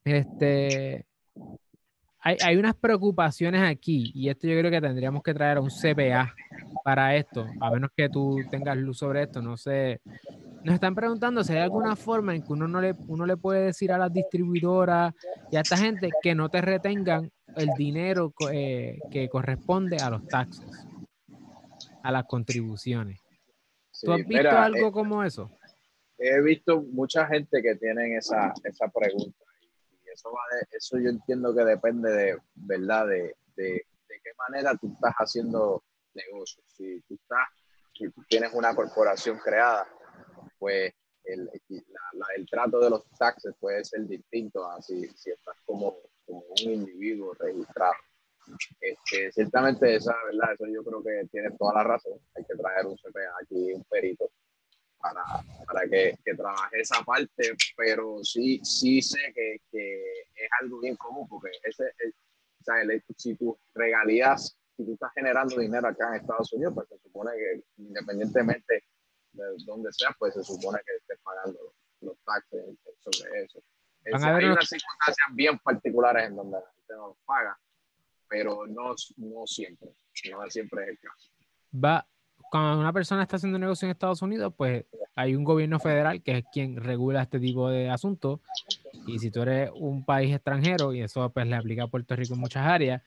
este, 0.05 1.07
hay, 2.20 2.37
hay, 2.44 2.57
unas 2.57 2.75
preocupaciones 2.75 3.62
aquí 3.62 4.12
y 4.14 4.29
esto 4.29 4.47
yo 4.47 4.59
creo 4.59 4.70
que 4.70 4.81
tendríamos 4.81 5.23
que 5.23 5.35
traer 5.35 5.59
un 5.59 5.70
CPA 5.70 6.35
para 6.85 7.16
esto, 7.16 7.47
a 7.61 7.70
menos 7.70 7.90
que 7.97 8.09
tú 8.09 8.37
tengas 8.51 8.77
luz 8.77 8.99
sobre 8.99 9.23
esto, 9.23 9.40
no 9.40 9.57
sé, 9.57 10.01
nos 10.64 10.74
están 10.74 10.94
preguntando 10.94 11.44
si 11.44 11.53
hay 11.53 11.61
alguna 11.61 11.94
forma 11.94 12.35
en 12.35 12.42
que 12.42 12.53
uno, 12.53 12.66
no 12.66 12.81
le, 12.81 12.94
uno 13.07 13.27
le 13.27 13.37
puede 13.37 13.66
decir 13.66 13.92
a 13.92 13.98
las 13.98 14.12
distribuidoras 14.12 15.14
y 15.50 15.57
a 15.57 15.61
esta 15.61 15.77
gente 15.77 16.11
que 16.22 16.35
no 16.35 16.48
te 16.48 16.62
retengan 16.62 17.31
el 17.55 17.68
dinero 17.77 18.33
eh, 18.50 18.98
que 19.11 19.29
corresponde 19.29 19.98
a 19.98 20.09
los 20.09 20.27
taxes, 20.27 20.66
a 22.03 22.11
las 22.11 22.24
contribuciones. 22.24 23.20
¿Tú 24.00 24.12
has 24.12 24.27
visto 24.27 24.50
algo 24.50 24.88
eh, 24.88 24.92
como 24.92 25.22
eso? 25.22 25.50
He 26.16 26.40
visto 26.40 26.83
mucha 26.83 27.27
gente 27.27 27.62
que 27.62 27.77
tienen 27.77 28.16
esa, 28.16 28.55
esa 28.64 28.88
pregunta 28.88 29.44
y 30.03 30.11
eso, 30.11 30.31
eso 30.70 30.98
yo 30.98 31.11
entiendo 31.11 31.55
que 31.55 31.64
depende 31.64 32.11
de, 32.11 32.38
¿verdad? 32.55 33.07
De, 33.09 33.37
de, 33.55 33.64
de 33.64 34.20
qué 34.22 34.31
manera 34.48 34.74
tú 34.77 34.90
estás 34.94 35.14
haciendo 35.16 35.85
negocios. 36.14 36.64
Si 36.74 37.03
tú, 37.03 37.14
estás, 37.14 37.48
si 37.92 38.09
tú 38.09 38.22
tienes 38.29 38.55
una 38.55 38.74
corporación 38.74 39.38
creada, 39.38 39.87
pues 40.64 40.94
el, 41.24 41.50
el, 42.37 42.46
trato 42.48 42.81
de 42.81 42.88
los 42.88 43.05
taxes 43.18 43.55
puede 43.61 43.85
ser 43.85 44.07
distinto 44.07 44.66
a 44.66 44.81
si, 44.81 45.07
si 45.09 45.31
estás 45.31 45.57
como, 45.66 45.94
como, 46.24 46.40
un 46.40 46.70
individuo 46.70 47.35
registrado. 47.35 47.92
Este, 48.81 49.31
ciertamente 49.31 49.94
esa, 49.94 50.14
¿verdad? 50.24 50.55
Eso 50.55 50.64
yo 50.72 50.83
creo 50.83 51.03
que 51.03 51.29
tiene 51.31 51.50
toda 51.59 51.74
la 51.74 51.85
razón. 51.85 52.18
Hay 52.35 52.44
que 52.44 52.55
traer 52.55 52.87
un 52.87 52.96
CPA 52.96 53.20
aquí, 53.42 53.74
un 53.74 53.85
perito, 53.85 54.31
para, 54.98 55.22
para 55.66 55.87
que, 55.87 56.16
que, 56.24 56.35
trabaje 56.35 56.81
esa 56.81 57.03
parte, 57.03 57.55
pero 57.77 58.24
sí, 58.24 58.59
sí 58.64 59.03
sé 59.03 59.20
que, 59.35 59.59
que 59.70 60.03
es 60.35 60.48
algo 60.62 60.81
bien 60.81 60.96
común, 60.96 61.29
porque 61.29 61.50
ese, 61.62 61.85
o 61.85 62.64
sea, 62.64 62.81
el, 62.81 63.03
si 63.18 63.35
tú 63.35 63.59
regalías, 63.74 64.57
si 64.79 64.85
tú 64.87 64.94
estás 64.94 65.12
generando 65.14 65.59
dinero 65.59 65.88
acá 65.88 66.09
en 66.09 66.22
Estados 66.22 66.50
Unidos, 66.55 66.72
pues 66.74 66.88
se 66.88 66.98
supone 67.00 67.33
que 67.37 67.83
independientemente 67.83 68.83
de 69.35 69.44
donde 69.64 69.92
sea, 69.92 70.14
pues 70.18 70.35
se 70.35 70.42
supone 70.42 70.79
que 70.87 70.97
estés 70.97 71.18
pagando 71.23 71.59
los 72.01 72.16
taxes 72.25 72.64
sobre 73.01 73.42
eso. 73.42 73.62
hay 74.05 74.44
unas 74.44 74.68
circunstancias 74.68 75.29
bien 75.33 75.59
particulares 75.59 76.29
en 76.29 76.37
donde 76.37 76.59
la 76.59 76.73
gente 76.73 76.94
no 76.94 77.09
los 77.09 77.16
paga, 77.25 77.59
pero 78.29 78.66
no, 78.66 78.94
no 79.16 79.47
siempre, 79.47 79.90
no 80.31 80.51
siempre 80.51 80.85
es 80.85 80.88
el 80.90 80.99
caso. 80.99 81.31
Va, 81.85 82.07
cuando 82.51 82.81
una 82.81 82.92
persona 82.92 83.23
está 83.23 83.37
haciendo 83.37 83.59
negocio 83.59 83.87
en 83.87 83.92
Estados 83.92 84.23
Unidos, 84.23 84.55
pues 84.57 84.85
hay 85.16 85.35
un 85.35 85.44
gobierno 85.44 85.81
federal 85.81 86.23
que 86.23 86.38
es 86.38 86.44
quien 86.53 86.77
regula 86.77 87.23
este 87.23 87.40
tipo 87.40 87.68
de 87.68 87.90
asuntos. 87.90 88.40
Y 89.07 89.18
si 89.18 89.31
tú 89.31 89.42
eres 89.42 89.70
un 89.75 90.05
país 90.05 90.35
extranjero, 90.35 90.92
y 90.92 91.03
eso 91.03 91.29
pues 91.31 91.47
le 91.47 91.57
aplica 91.57 91.85
a 91.85 91.88
Puerto 91.88 92.14
Rico 92.14 92.35
en 92.35 92.40
muchas 92.40 92.64
áreas, 92.66 93.03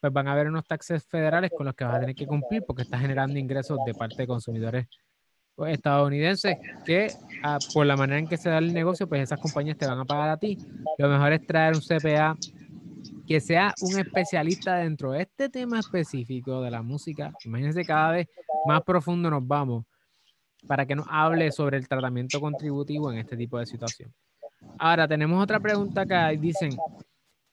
pues 0.00 0.12
van 0.12 0.28
a 0.28 0.32
haber 0.32 0.48
unos 0.48 0.66
taxes 0.66 1.04
federales 1.04 1.50
con 1.56 1.66
los 1.66 1.74
que 1.74 1.84
vas 1.84 1.94
a 1.94 2.00
tener 2.00 2.14
que 2.14 2.26
cumplir 2.26 2.64
porque 2.66 2.82
estás 2.82 3.00
generando 3.00 3.38
ingresos 3.38 3.78
de 3.84 3.94
parte 3.94 4.16
de 4.16 4.26
consumidores 4.26 4.86
estadounidenses 5.68 6.56
que 6.84 7.08
ah, 7.42 7.58
por 7.72 7.86
la 7.86 7.96
manera 7.96 8.18
en 8.18 8.26
que 8.26 8.36
se 8.36 8.50
da 8.50 8.58
el 8.58 8.72
negocio, 8.72 9.08
pues 9.08 9.22
esas 9.22 9.38
compañías 9.38 9.76
te 9.76 9.86
van 9.86 9.98
a 9.98 10.04
pagar 10.04 10.30
a 10.30 10.36
ti. 10.36 10.58
Lo 10.98 11.08
mejor 11.08 11.32
es 11.32 11.46
traer 11.46 11.74
un 11.74 11.80
CPA 11.80 12.36
que 13.26 13.40
sea 13.40 13.74
un 13.80 13.98
especialista 13.98 14.76
dentro 14.76 15.12
de 15.12 15.22
este 15.22 15.48
tema 15.48 15.80
específico 15.80 16.60
de 16.62 16.70
la 16.70 16.82
música. 16.82 17.32
Imagínense 17.44 17.84
cada 17.84 18.12
vez 18.12 18.28
más 18.66 18.82
profundo 18.82 19.30
nos 19.30 19.46
vamos 19.46 19.84
para 20.66 20.86
que 20.86 20.94
nos 20.94 21.06
hable 21.08 21.52
sobre 21.52 21.76
el 21.76 21.88
tratamiento 21.88 22.40
contributivo 22.40 23.12
en 23.12 23.18
este 23.18 23.36
tipo 23.36 23.58
de 23.58 23.66
situación. 23.66 24.12
Ahora 24.78 25.06
tenemos 25.06 25.42
otra 25.42 25.60
pregunta 25.60 26.02
acá. 26.02 26.28
Dicen, 26.30 26.70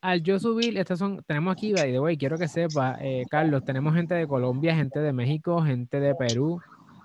al 0.02 0.24
yo 0.24 0.40
subir, 0.40 0.78
estas 0.78 1.00
son, 1.00 1.22
tenemos 1.28 1.52
aquí, 1.52 1.74
by 1.74 1.92
the 1.92 2.18
quiero 2.18 2.38
que 2.38 2.48
sepa, 2.48 2.98
eh, 3.02 3.24
Carlos, 3.30 3.64
tenemos 3.64 3.94
gente 3.94 4.16
de 4.16 4.28
Colombia, 4.28 4.76
gente 4.76 5.00
de 5.00 5.14
México, 5.14 5.62
gente 5.62 6.00
de 6.00 6.16
Perú, 6.16 6.62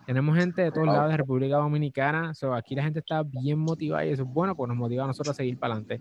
tenemos 0.06 0.38
gente 0.38 0.62
de 0.62 0.70
todos 0.70 0.86
lados 0.86 1.10
de 1.10 1.16
República 1.16 1.56
Dominicana, 1.56 2.32
so, 2.32 2.54
aquí 2.54 2.76
la 2.76 2.84
gente 2.84 3.00
está 3.00 3.24
bien 3.24 3.58
motivada 3.58 4.06
y 4.06 4.10
eso 4.10 4.22
es 4.22 4.28
bueno, 4.28 4.54
pues 4.54 4.68
nos 4.68 4.76
motiva 4.76 5.02
a 5.02 5.08
nosotros 5.08 5.34
a 5.34 5.36
seguir 5.36 5.58
para 5.58 5.74
adelante. 5.74 6.00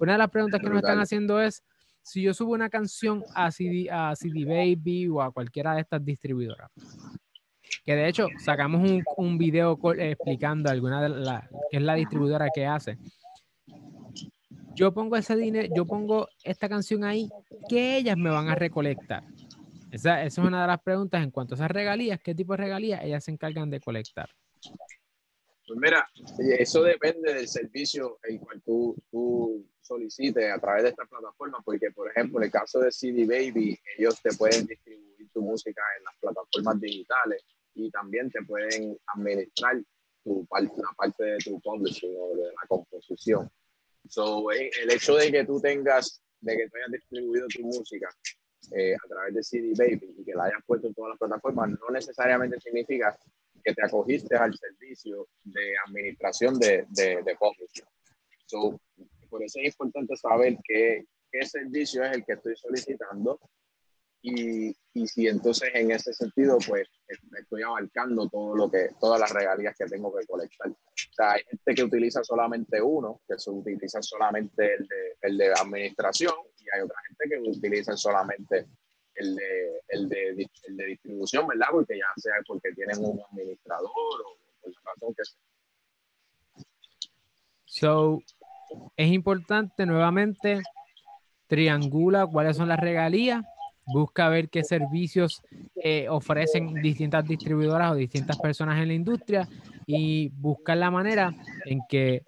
Una 0.00 0.12
de 0.12 0.18
las 0.18 0.30
preguntas 0.30 0.60
que 0.60 0.68
nos 0.68 0.76
están 0.76 1.00
haciendo 1.00 1.40
es, 1.40 1.64
si 2.02 2.22
yo 2.22 2.32
subo 2.34 2.52
una 2.52 2.70
canción 2.70 3.24
a 3.34 3.50
CD, 3.50 3.88
a 3.90 4.14
CD 4.14 4.44
Baby 4.44 5.08
o 5.08 5.20
a 5.20 5.32
cualquiera 5.32 5.74
de 5.74 5.80
estas 5.80 6.04
distribuidoras, 6.04 6.70
que 7.84 7.96
de 7.96 8.08
hecho 8.08 8.28
sacamos 8.38 8.88
un, 8.88 9.02
un 9.16 9.38
video 9.38 9.76
explicando 9.98 10.70
alguna 10.70 11.02
de 11.02 11.08
la, 11.08 11.48
que 11.70 11.78
es 11.78 11.82
la 11.82 11.94
distribuidora 11.94 12.48
que 12.54 12.64
hace, 12.64 12.96
yo 14.74 14.94
pongo 14.94 15.16
ese 15.16 15.36
dinero, 15.36 15.68
yo 15.74 15.84
pongo 15.84 16.28
esta 16.44 16.68
canción 16.68 17.02
ahí, 17.02 17.28
¿qué 17.68 17.96
ellas 17.96 18.16
me 18.16 18.30
van 18.30 18.48
a 18.48 18.54
recolectar? 18.54 19.24
Esa, 19.92 20.24
es 20.24 20.38
una 20.38 20.62
de 20.62 20.68
las 20.68 20.80
preguntas 20.80 21.22
en 21.22 21.30
cuanto 21.30 21.52
a 21.52 21.56
esas 21.56 21.70
regalías, 21.70 22.18
¿qué 22.18 22.34
tipo 22.34 22.54
de 22.54 22.62
regalías 22.62 23.04
ellas 23.04 23.22
se 23.22 23.30
encargan 23.30 23.68
de 23.68 23.78
colectar? 23.78 24.30
Pues 25.66 25.78
mira, 25.78 26.08
eso 26.58 26.82
depende 26.82 27.34
del 27.34 27.46
servicio 27.46 28.18
en 28.22 28.38
cual 28.38 28.62
tú, 28.62 28.96
tú 29.10 29.68
solicites 29.82 30.50
a 30.50 30.58
través 30.58 30.84
de 30.84 30.88
esta 30.88 31.04
plataforma, 31.04 31.58
porque 31.62 31.90
por 31.90 32.10
ejemplo, 32.10 32.38
en 32.38 32.44
el 32.44 32.50
caso 32.50 32.80
de 32.80 32.90
CD 32.90 33.26
Baby, 33.26 33.78
ellos 33.98 34.18
te 34.22 34.34
pueden 34.34 34.66
distribuir 34.66 35.30
tu 35.30 35.42
música 35.42 35.82
en 35.98 36.04
las 36.04 36.14
plataformas 36.18 36.80
digitales 36.80 37.44
y 37.74 37.90
también 37.90 38.30
te 38.30 38.42
pueden 38.46 38.96
administrar 39.14 39.76
tu, 40.24 40.48
la 40.50 40.94
parte 40.96 41.22
de 41.22 41.36
tu 41.36 41.60
publishing 41.60 42.16
o 42.18 42.34
de 42.34 42.44
la 42.44 42.66
composición. 42.66 43.50
So, 44.08 44.50
el 44.50 44.90
hecho 44.90 45.16
de 45.16 45.30
que 45.30 45.44
tú 45.44 45.60
tengas, 45.60 46.22
de 46.40 46.56
que 46.56 46.66
tú 46.70 46.76
hayas 46.78 46.92
distribuido 46.92 47.46
tu 47.48 47.60
música 47.60 48.08
eh, 48.74 48.94
a 48.94 49.08
través 49.08 49.34
de 49.34 49.42
CD 49.42 49.72
Baby 49.76 50.14
y 50.18 50.24
que 50.24 50.34
la 50.34 50.44
hayas 50.44 50.62
puesto 50.66 50.86
en 50.86 50.94
todas 50.94 51.10
las 51.10 51.18
plataformas, 51.18 51.70
no 51.70 51.90
necesariamente 51.90 52.60
significa 52.60 53.16
que 53.62 53.74
te 53.74 53.84
acogiste 53.84 54.36
al 54.36 54.54
servicio 54.54 55.28
de 55.44 55.74
administración 55.86 56.58
de, 56.58 56.86
de, 56.88 57.22
de 57.22 57.36
So, 58.46 58.80
por 59.30 59.42
eso 59.42 59.60
es 59.60 59.66
importante 59.66 60.16
saber 60.16 60.58
qué, 60.64 61.04
qué 61.30 61.46
servicio 61.46 62.04
es 62.04 62.12
el 62.12 62.24
que 62.24 62.34
estoy 62.34 62.56
solicitando 62.56 63.38
y, 64.22 64.76
y, 64.94 65.06
si 65.08 65.26
entonces 65.26 65.70
en 65.74 65.90
ese 65.90 66.12
sentido, 66.14 66.56
pues 66.66 66.88
estoy 67.38 67.62
abarcando 67.62 68.28
todo 68.28 68.54
lo 68.54 68.70
que, 68.70 68.90
todas 69.00 69.20
las 69.20 69.32
regalías 69.32 69.76
que 69.76 69.86
tengo 69.86 70.14
que 70.16 70.24
colectar. 70.26 70.68
O 70.68 71.14
sea, 71.14 71.32
hay 71.32 71.42
gente 71.42 71.74
que 71.74 71.82
utiliza 71.82 72.22
solamente 72.22 72.80
uno, 72.80 73.20
que 73.26 73.36
se 73.36 73.50
utiliza 73.50 74.00
solamente 74.00 74.74
el 74.74 74.86
de, 74.86 75.16
el 75.22 75.38
de 75.38 75.52
administración, 75.52 76.34
y 76.56 76.64
hay 76.72 76.82
otra 76.82 76.96
gente 77.08 77.28
que 77.28 77.50
utiliza 77.50 77.96
solamente 77.96 78.68
el 79.16 79.34
de, 79.34 79.80
el 79.88 80.08
de, 80.08 80.48
el 80.68 80.76
de 80.76 80.86
distribución, 80.86 81.48
¿verdad? 81.48 81.66
Porque 81.72 81.98
ya 81.98 82.06
sea 82.16 82.34
porque 82.46 82.72
tienen 82.72 83.04
un 83.04 83.20
administrador 83.30 83.90
o 83.90 84.38
por 84.60 84.70
la 84.70 84.92
razón 84.92 85.14
que 85.14 85.24
sea. 85.24 86.64
So, 87.64 88.22
es 88.96 89.10
importante 89.10 89.84
nuevamente 89.84 90.62
triangula 91.48 92.26
cuáles 92.26 92.56
son 92.56 92.68
las 92.68 92.78
regalías 92.78 93.42
busca 93.86 94.28
ver 94.28 94.48
qué 94.48 94.64
servicios 94.64 95.42
eh, 95.76 96.08
ofrecen 96.08 96.74
distintas 96.74 97.26
distribuidoras 97.26 97.92
o 97.92 97.94
distintas 97.94 98.38
personas 98.38 98.80
en 98.80 98.88
la 98.88 98.94
industria 98.94 99.48
y 99.86 100.28
buscar 100.30 100.76
la 100.76 100.90
manera 100.90 101.34
en 101.64 101.80
que 101.88 102.22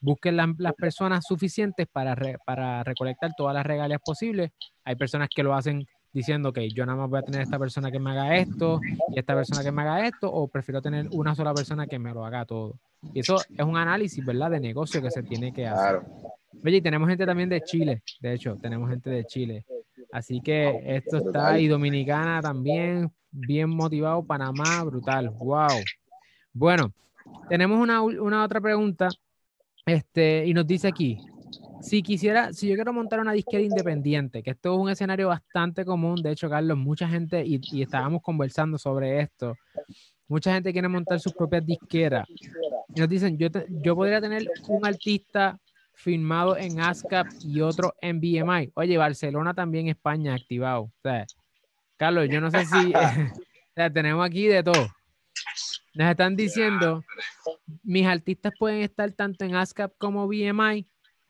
busquen 0.00 0.36
las 0.36 0.74
personas 0.74 1.24
suficientes 1.26 1.86
para, 1.86 2.16
para 2.44 2.82
recolectar 2.84 3.32
todas 3.36 3.54
las 3.54 3.64
regalías 3.64 4.00
posibles. 4.04 4.50
Hay 4.84 4.96
personas 4.96 5.28
que 5.34 5.42
lo 5.42 5.54
hacen 5.54 5.86
diciendo 6.12 6.52
que 6.52 6.68
yo 6.70 6.86
nada 6.86 6.98
más 6.98 7.10
voy 7.10 7.18
a 7.18 7.22
tener 7.22 7.40
esta 7.40 7.58
persona 7.58 7.90
que 7.90 7.98
me 7.98 8.12
haga 8.12 8.36
esto 8.36 8.80
y 9.08 9.18
esta 9.18 9.34
persona 9.34 9.62
que 9.62 9.72
me 9.72 9.82
haga 9.82 10.06
esto, 10.06 10.32
o 10.32 10.46
prefiero 10.46 10.80
tener 10.80 11.08
una 11.10 11.34
sola 11.34 11.52
persona 11.52 11.86
que 11.86 11.98
me 11.98 12.12
lo 12.14 12.24
haga 12.24 12.44
todo. 12.44 12.78
Y 13.12 13.20
eso 13.20 13.36
es 13.36 13.64
un 13.64 13.76
análisis, 13.76 14.24
¿verdad?, 14.24 14.50
de 14.50 14.60
negocio 14.60 15.02
que 15.02 15.10
se 15.10 15.22
tiene 15.24 15.52
que 15.52 15.66
hacer. 15.66 16.02
Oye, 16.64 16.76
y 16.76 16.80
tenemos 16.80 17.08
gente 17.08 17.26
también 17.26 17.48
de 17.48 17.60
Chile, 17.62 18.02
de 18.20 18.34
hecho, 18.34 18.56
tenemos 18.56 18.88
gente 18.88 19.10
de 19.10 19.24
Chile. 19.24 19.64
Así 20.14 20.40
que 20.40 20.80
esto 20.86 21.16
está 21.16 21.54
ahí, 21.54 21.66
Dominicana 21.66 22.40
también, 22.40 23.10
bien 23.32 23.68
motivado, 23.68 24.24
Panamá, 24.24 24.84
brutal, 24.84 25.28
wow. 25.28 25.82
Bueno, 26.52 26.92
tenemos 27.48 27.80
una, 27.80 28.00
una 28.00 28.44
otra 28.44 28.60
pregunta, 28.60 29.08
este, 29.84 30.46
y 30.46 30.54
nos 30.54 30.68
dice 30.68 30.86
aquí, 30.86 31.18
si 31.80 32.00
quisiera, 32.00 32.52
si 32.52 32.68
yo 32.68 32.76
quiero 32.76 32.92
montar 32.92 33.18
una 33.18 33.32
disquera 33.32 33.64
independiente, 33.64 34.40
que 34.40 34.52
esto 34.52 34.74
es 34.74 34.80
un 34.82 34.88
escenario 34.88 35.26
bastante 35.26 35.84
común, 35.84 36.22
de 36.22 36.30
hecho, 36.30 36.48
Carlos, 36.48 36.78
mucha 36.78 37.08
gente, 37.08 37.44
y, 37.44 37.60
y 37.72 37.82
estábamos 37.82 38.22
conversando 38.22 38.78
sobre 38.78 39.20
esto, 39.20 39.56
mucha 40.28 40.54
gente 40.54 40.72
quiere 40.72 40.86
montar 40.86 41.18
sus 41.18 41.32
propias 41.32 41.66
disqueras. 41.66 42.24
Y 42.94 43.00
nos 43.00 43.08
dicen, 43.08 43.36
yo, 43.36 43.48
yo 43.68 43.96
podría 43.96 44.20
tener 44.20 44.46
un 44.68 44.86
artista 44.86 45.58
firmado 45.94 46.56
en 46.56 46.80
ASCAP 46.80 47.26
y 47.40 47.60
otro 47.60 47.94
en 48.00 48.20
BMI. 48.20 48.72
Oye, 48.74 48.98
Barcelona 48.98 49.54
también 49.54 49.88
España 49.88 50.34
activado. 50.34 50.82
O 50.82 51.00
sea, 51.02 51.26
Carlos, 51.96 52.28
yo 52.28 52.40
no 52.40 52.50
sé 52.50 52.64
si 52.66 52.92
tenemos 53.94 54.26
aquí 54.26 54.46
de 54.46 54.62
todo. 54.62 54.88
Nos 55.94 56.10
están 56.10 56.34
diciendo, 56.34 57.04
mis 57.82 58.06
artistas 58.06 58.52
pueden 58.58 58.82
estar 58.82 59.10
tanto 59.12 59.44
en 59.44 59.54
ASCAP 59.54 59.92
como 59.96 60.26
BMI 60.26 60.88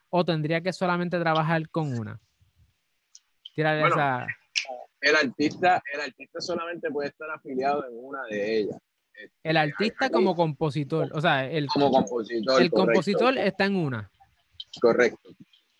o 0.08 0.24
tendría 0.24 0.60
que 0.62 0.72
solamente 0.72 1.18
trabajar 1.18 1.68
con 1.68 1.98
una. 1.98 2.20
esa... 3.56 4.26
El 5.00 5.16
artista, 5.16 5.82
el 5.92 6.00
artista 6.00 6.40
solamente 6.40 6.90
puede 6.90 7.08
estar 7.08 7.30
afiliado 7.30 7.86
en 7.86 7.92
una 7.94 8.24
de 8.30 8.58
ellas. 8.60 8.78
El 9.42 9.56
artista 9.58 10.10
como 10.10 10.34
compositor, 10.34 11.10
o 11.12 11.20
sea, 11.20 11.48
el, 11.48 11.66
como 11.66 11.90
compositor, 11.90 12.62
el 12.62 12.70
compositor 12.70 13.38
está 13.38 13.66
en 13.66 13.76
una. 13.76 14.10
Correcto. 14.80 15.34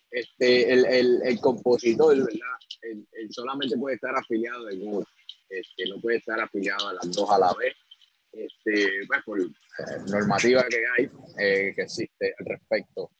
Este, 0.09 0.71
el, 0.71 0.85
el, 0.85 1.21
el 1.23 1.39
compositor, 1.39 2.15
¿verdad? 2.15 2.57
Él, 2.81 3.05
solamente 3.31 3.77
puede 3.77 3.95
estar 3.95 4.15
afiliado 4.15 4.69
en 4.69 4.87
uno. 4.87 5.05
Este, 5.49 5.87
no 5.87 5.99
puede 5.99 6.17
estar 6.17 6.39
afiliado 6.39 6.87
a 6.87 6.93
las 6.93 7.11
dos 7.11 7.29
a 7.29 7.39
la 7.39 7.53
vez. 7.53 7.75
Este, 8.31 9.05
pues 9.07 9.23
por 9.23 9.41
eh, 9.41 9.45
normativa 10.07 10.65
que 10.69 10.83
hay, 10.97 11.09
eh, 11.39 11.73
que 11.75 11.81
existe 11.81 12.33
al 12.39 12.45
respecto. 12.45 13.11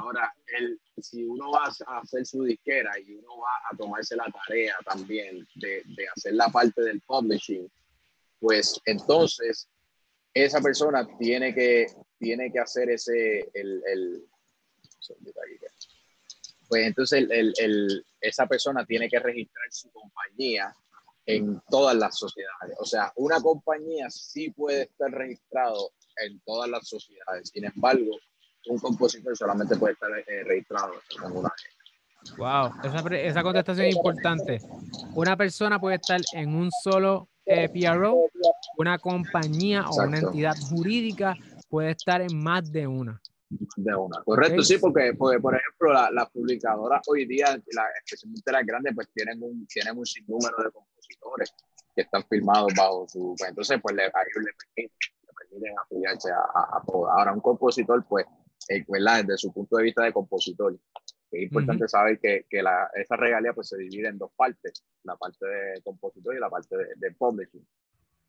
Ahora, 0.00 0.32
el, 0.56 0.78
si 0.98 1.24
uno 1.24 1.50
va 1.50 1.64
a 1.64 1.98
hacer 1.98 2.24
su 2.24 2.44
disquera 2.44 2.92
y 3.00 3.14
uno 3.14 3.38
va 3.38 3.50
a 3.68 3.76
tomarse 3.76 4.14
la 4.14 4.30
tarea 4.46 4.76
también 4.84 5.44
de, 5.56 5.82
de 5.84 6.08
hacer 6.14 6.34
la 6.34 6.48
parte 6.48 6.80
del 6.82 7.00
publishing, 7.00 7.68
pues 8.38 8.80
entonces 8.84 9.68
esa 10.32 10.60
persona 10.60 11.08
tiene 11.18 11.52
que, 11.52 11.86
tiene 12.18 12.52
que 12.52 12.60
hacer 12.60 12.90
ese, 12.90 13.50
el, 13.52 13.82
el 13.86 14.24
pues 16.68 16.86
entonces 16.86 17.26
el, 17.30 18.06
esa 18.20 18.46
persona 18.46 18.84
tiene 18.84 19.08
que 19.08 19.18
registrar 19.18 19.66
su 19.70 19.90
compañía 19.92 20.74
en 21.26 21.60
todas 21.70 21.96
las 21.96 22.18
sociedades. 22.18 22.76
O 22.78 22.84
sea, 22.84 23.12
una 23.16 23.40
compañía 23.40 24.10
sí 24.10 24.50
puede 24.50 24.82
estar 24.82 25.10
registrado 25.10 25.92
en 26.16 26.40
todas 26.40 26.68
las 26.68 26.88
sociedades. 26.88 27.50
Sin 27.52 27.64
embargo, 27.64 28.16
un 28.66 28.78
compositor 28.78 29.36
solamente 29.36 29.76
puede 29.76 29.94
estar 29.94 30.10
eh, 30.18 30.44
registrado 30.44 30.94
en 31.16 31.32
una 31.32 31.52
Wow, 32.38 32.72
esa, 32.82 33.16
esa, 33.16 33.42
contestación 33.42 33.86
es 33.86 33.96
importante. 33.96 34.58
Una 35.14 35.36
persona 35.36 35.78
puede 35.78 35.96
estar 35.96 36.20
en 36.32 36.54
un 36.54 36.70
solo 36.82 37.28
eh, 37.44 37.68
PRO, 37.68 38.30
una 38.78 38.98
compañía 38.98 39.84
o 39.86 40.02
una 40.02 40.18
entidad 40.18 40.56
jurídica 40.56 41.36
puede 41.68 41.90
estar 41.90 42.22
en 42.22 42.42
más 42.42 42.72
de 42.72 42.86
una. 42.86 43.20
De 43.48 43.94
una. 43.94 44.22
Correcto, 44.24 44.62
sí, 44.62 44.78
porque, 44.78 45.14
porque, 45.16 45.38
por 45.38 45.54
ejemplo, 45.54 45.92
las 45.92 46.12
la 46.12 46.28
publicadoras 46.28 47.02
hoy 47.06 47.26
día, 47.26 47.46
la, 47.72 47.84
especialmente 48.04 48.50
las 48.50 48.66
grandes, 48.66 48.94
pues 48.94 49.08
tienen 49.12 49.42
un, 49.42 49.66
tienen 49.66 49.96
un 49.96 50.06
sinnúmero 50.06 50.56
de 50.64 50.70
compositores 50.70 51.54
que 51.94 52.02
están 52.02 52.24
firmados 52.24 52.72
bajo 52.76 53.06
su. 53.08 53.34
Pues, 53.38 53.50
entonces, 53.50 53.78
pues 53.82 53.94
le, 53.94 54.04
a 54.04 54.06
ellos 54.06 54.44
le 54.44 54.52
permiten, 54.52 54.96
le 55.22 55.32
permiten 55.38 55.78
afiliarse 55.78 56.30
a, 56.32 56.38
a, 56.38 56.82
Ahora, 56.86 57.32
un 57.32 57.40
compositor, 57.40 58.04
pues, 58.08 58.26
eh, 58.68 58.84
desde 58.88 59.36
su 59.36 59.52
punto 59.52 59.76
de 59.76 59.84
vista 59.84 60.02
de 60.02 60.12
compositor, 60.12 60.76
es 61.30 61.42
importante 61.42 61.86
saber 61.88 62.18
que, 62.18 62.46
que 62.48 62.62
la, 62.62 62.90
esa 62.94 63.16
regalía 63.16 63.52
pues, 63.52 63.68
se 63.68 63.76
divide 63.76 64.08
en 64.08 64.18
dos 64.18 64.32
partes: 64.34 64.84
la 65.04 65.16
parte 65.16 65.46
de 65.46 65.82
compositor 65.82 66.34
y 66.34 66.40
la 66.40 66.48
parte 66.48 66.76
de, 66.76 66.86
de 66.96 67.12
publishing. 67.12 67.66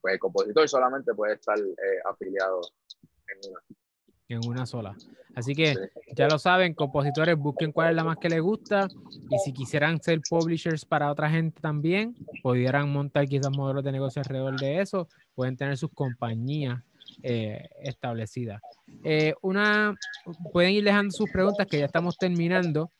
Pues 0.01 0.13
el 0.13 0.19
compositor 0.19 0.67
solamente 0.69 1.13
puede 1.15 1.33
estar 1.35 1.57
eh, 1.57 1.99
afiliado 2.05 2.61
en 3.27 3.51
una 3.51 3.61
en 4.29 4.47
una 4.47 4.65
sola. 4.65 4.95
Así 5.35 5.53
que 5.53 5.75
ya 6.15 6.27
lo 6.27 6.39
saben, 6.39 6.73
compositores, 6.73 7.37
busquen 7.37 7.73
cuál 7.73 7.89
es 7.89 7.95
la 7.95 8.05
más 8.05 8.17
que 8.17 8.29
les 8.29 8.41
gusta 8.41 8.87
y 9.29 9.37
si 9.39 9.51
quisieran 9.51 10.01
ser 10.01 10.21
publishers 10.29 10.85
para 10.85 11.11
otra 11.11 11.29
gente 11.29 11.59
también, 11.59 12.15
pudieran 12.41 12.91
montar 12.91 13.27
quizás 13.27 13.51
modelos 13.51 13.83
de 13.83 13.91
negocio 13.91 14.21
alrededor 14.21 14.57
de 14.57 14.79
eso, 14.79 15.09
pueden 15.35 15.57
tener 15.57 15.77
sus 15.77 15.91
compañías 15.91 16.81
eh, 17.21 17.67
establecidas. 17.81 18.61
Eh, 19.03 19.33
una, 19.41 19.95
pueden 20.53 20.71
ir 20.71 20.83
dejando 20.85 21.11
sus 21.11 21.29
preguntas 21.29 21.67
que 21.67 21.79
ya 21.79 21.85
estamos 21.85 22.17
terminando. 22.17 22.91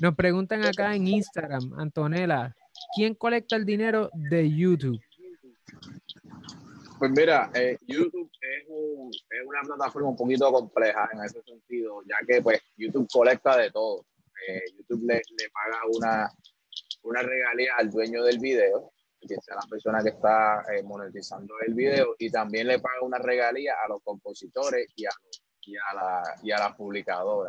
Nos 0.00 0.14
preguntan 0.14 0.64
acá 0.64 0.94
en 0.94 1.08
Instagram, 1.08 1.74
Antonella, 1.78 2.54
¿quién 2.94 3.14
colecta 3.14 3.56
el 3.56 3.66
dinero 3.66 4.10
de 4.14 4.50
YouTube? 4.50 5.00
Pues 7.00 7.12
mira, 7.12 7.50
eh, 7.54 7.78
YouTube 7.86 8.30
es, 8.42 8.68
una 8.68 9.62
plataforma 9.62 10.10
un 10.10 10.16
poquito 10.16 10.52
compleja 10.52 11.08
en 11.14 11.24
ese 11.24 11.40
sentido, 11.40 12.02
ya 12.02 12.18
que 12.26 12.42
pues 12.42 12.60
YouTube 12.76 13.08
colecta 13.10 13.56
de 13.56 13.70
todo. 13.70 14.04
Eh, 14.46 14.60
YouTube 14.76 15.06
le, 15.06 15.14
le, 15.14 15.48
paga 15.50 15.80
una, 15.96 16.30
una 17.04 17.22
regalía 17.22 17.76
al 17.78 17.88
dueño 17.90 18.22
del 18.22 18.38
video, 18.38 18.92
que 19.18 19.34
sea 19.40 19.54
la 19.54 19.66
persona 19.70 20.02
que 20.02 20.10
está 20.10 20.62
eh, 20.74 20.82
monetizando 20.82 21.54
el 21.66 21.72
video, 21.72 22.16
y 22.18 22.30
también 22.30 22.66
le 22.66 22.80
paga 22.80 23.00
una 23.00 23.16
regalía 23.16 23.76
a 23.82 23.88
los 23.88 24.02
compositores 24.02 24.92
y 24.94 25.06
a, 25.06 25.10
y 25.62 25.76
a, 25.76 25.94
la, 25.94 26.22
y 26.42 26.50
a 26.50 26.58
la 26.58 26.76
publicadora. 26.76 27.48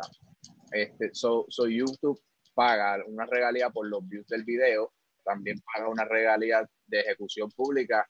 Este, 0.70 1.10
so, 1.12 1.44
so 1.50 1.66
YouTube 1.66 2.18
paga 2.54 3.04
una 3.06 3.26
regalía 3.26 3.68
por 3.68 3.86
los 3.86 4.08
views 4.08 4.26
del 4.28 4.44
video, 4.44 4.94
también 5.22 5.60
paga 5.60 5.90
una 5.90 6.06
regalía 6.06 6.66
de 6.86 7.00
ejecución 7.00 7.50
pública 7.50 8.08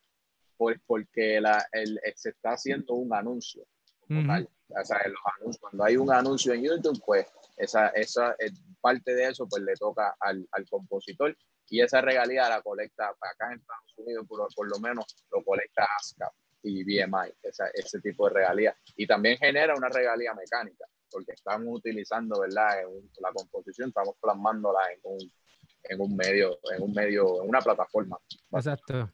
porque 0.56 1.40
la, 1.40 1.66
el, 1.72 2.00
se 2.14 2.30
está 2.30 2.52
haciendo 2.52 2.94
un 2.94 3.14
anuncio. 3.14 3.64
O 4.08 4.84
sea, 4.84 4.98
los 5.08 5.20
anuncios, 5.38 5.58
cuando 5.58 5.84
hay 5.84 5.96
un 5.96 6.12
anuncio 6.12 6.52
en 6.52 6.62
YouTube, 6.62 7.02
pues 7.04 7.26
esa, 7.56 7.88
esa 7.88 8.32
eh, 8.38 8.50
parte 8.80 9.14
de 9.14 9.28
eso 9.28 9.46
pues 9.48 9.62
le 9.62 9.74
toca 9.74 10.16
al, 10.20 10.46
al 10.52 10.68
compositor 10.68 11.36
y 11.68 11.80
esa 11.80 12.00
regalía 12.00 12.48
la 12.48 12.60
colecta 12.60 13.08
acá 13.08 13.52
en 13.52 13.60
Estados 13.60 13.94
Unidos, 13.96 14.26
por, 14.28 14.46
por 14.54 14.68
lo 14.68 14.78
menos 14.78 15.06
lo 15.30 15.42
colecta 15.42 15.86
ASCAP 15.98 16.32
y 16.62 16.84
BMI, 16.84 17.32
esa, 17.42 17.68
ese 17.68 18.00
tipo 18.00 18.28
de 18.28 18.34
regalía. 18.34 18.76
Y 18.96 19.06
también 19.06 19.38
genera 19.38 19.74
una 19.74 19.88
regalía 19.88 20.34
mecánica, 20.34 20.84
porque 21.10 21.32
estamos 21.32 21.68
utilizando, 21.68 22.40
¿verdad? 22.40 22.82
En 22.82 23.10
la 23.20 23.32
composición, 23.32 23.88
estamos 23.88 24.16
plasmándola 24.20 24.80
en 24.92 25.00
un, 25.04 25.32
en 25.84 26.00
un 26.00 26.16
medio, 26.16 26.58
en 26.74 26.82
un 26.82 26.92
medio, 26.92 27.42
en 27.42 27.48
una 27.48 27.60
plataforma. 27.60 28.18
Exacto. 28.52 29.10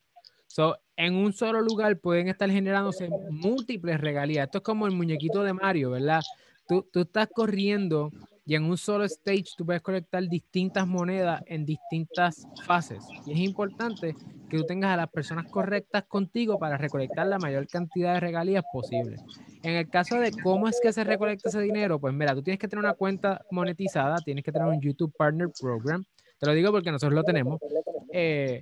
So, 0.58 0.76
en 0.96 1.14
un 1.14 1.32
solo 1.32 1.60
lugar 1.60 2.00
pueden 2.00 2.26
estar 2.26 2.50
generándose 2.50 3.08
múltiples 3.30 4.00
regalías. 4.00 4.46
Esto 4.46 4.58
es 4.58 4.64
como 4.64 4.88
el 4.88 4.92
muñequito 4.92 5.44
de 5.44 5.52
Mario, 5.52 5.90
¿verdad? 5.90 6.20
Tú, 6.66 6.84
tú 6.92 7.02
estás 7.02 7.28
corriendo 7.32 8.10
y 8.44 8.56
en 8.56 8.64
un 8.64 8.76
solo 8.76 9.04
stage 9.04 9.44
tú 9.56 9.64
puedes 9.64 9.82
colectar 9.82 10.28
distintas 10.28 10.84
monedas 10.84 11.44
en 11.46 11.64
distintas 11.64 12.44
fases. 12.66 13.04
Y 13.24 13.34
es 13.34 13.38
importante 13.38 14.16
que 14.50 14.56
tú 14.56 14.64
tengas 14.64 14.94
a 14.94 14.96
las 14.96 15.08
personas 15.10 15.46
correctas 15.48 16.02
contigo 16.08 16.58
para 16.58 16.76
recolectar 16.76 17.28
la 17.28 17.38
mayor 17.38 17.68
cantidad 17.68 18.14
de 18.14 18.20
regalías 18.20 18.64
posible. 18.72 19.18
En 19.62 19.74
el 19.74 19.88
caso 19.88 20.18
de 20.18 20.32
cómo 20.42 20.66
es 20.66 20.80
que 20.82 20.92
se 20.92 21.04
recolecta 21.04 21.50
ese 21.50 21.60
dinero, 21.60 22.00
pues 22.00 22.12
mira, 22.12 22.34
tú 22.34 22.42
tienes 22.42 22.58
que 22.58 22.66
tener 22.66 22.84
una 22.84 22.94
cuenta 22.94 23.42
monetizada, 23.52 24.16
tienes 24.24 24.42
que 24.42 24.50
tener 24.50 24.66
un 24.66 24.80
YouTube 24.80 25.14
Partner 25.16 25.50
Program. 25.60 26.04
Te 26.40 26.46
lo 26.46 26.52
digo 26.52 26.72
porque 26.72 26.90
nosotros 26.90 27.14
lo 27.14 27.22
tenemos. 27.22 27.60
Eh, 28.12 28.60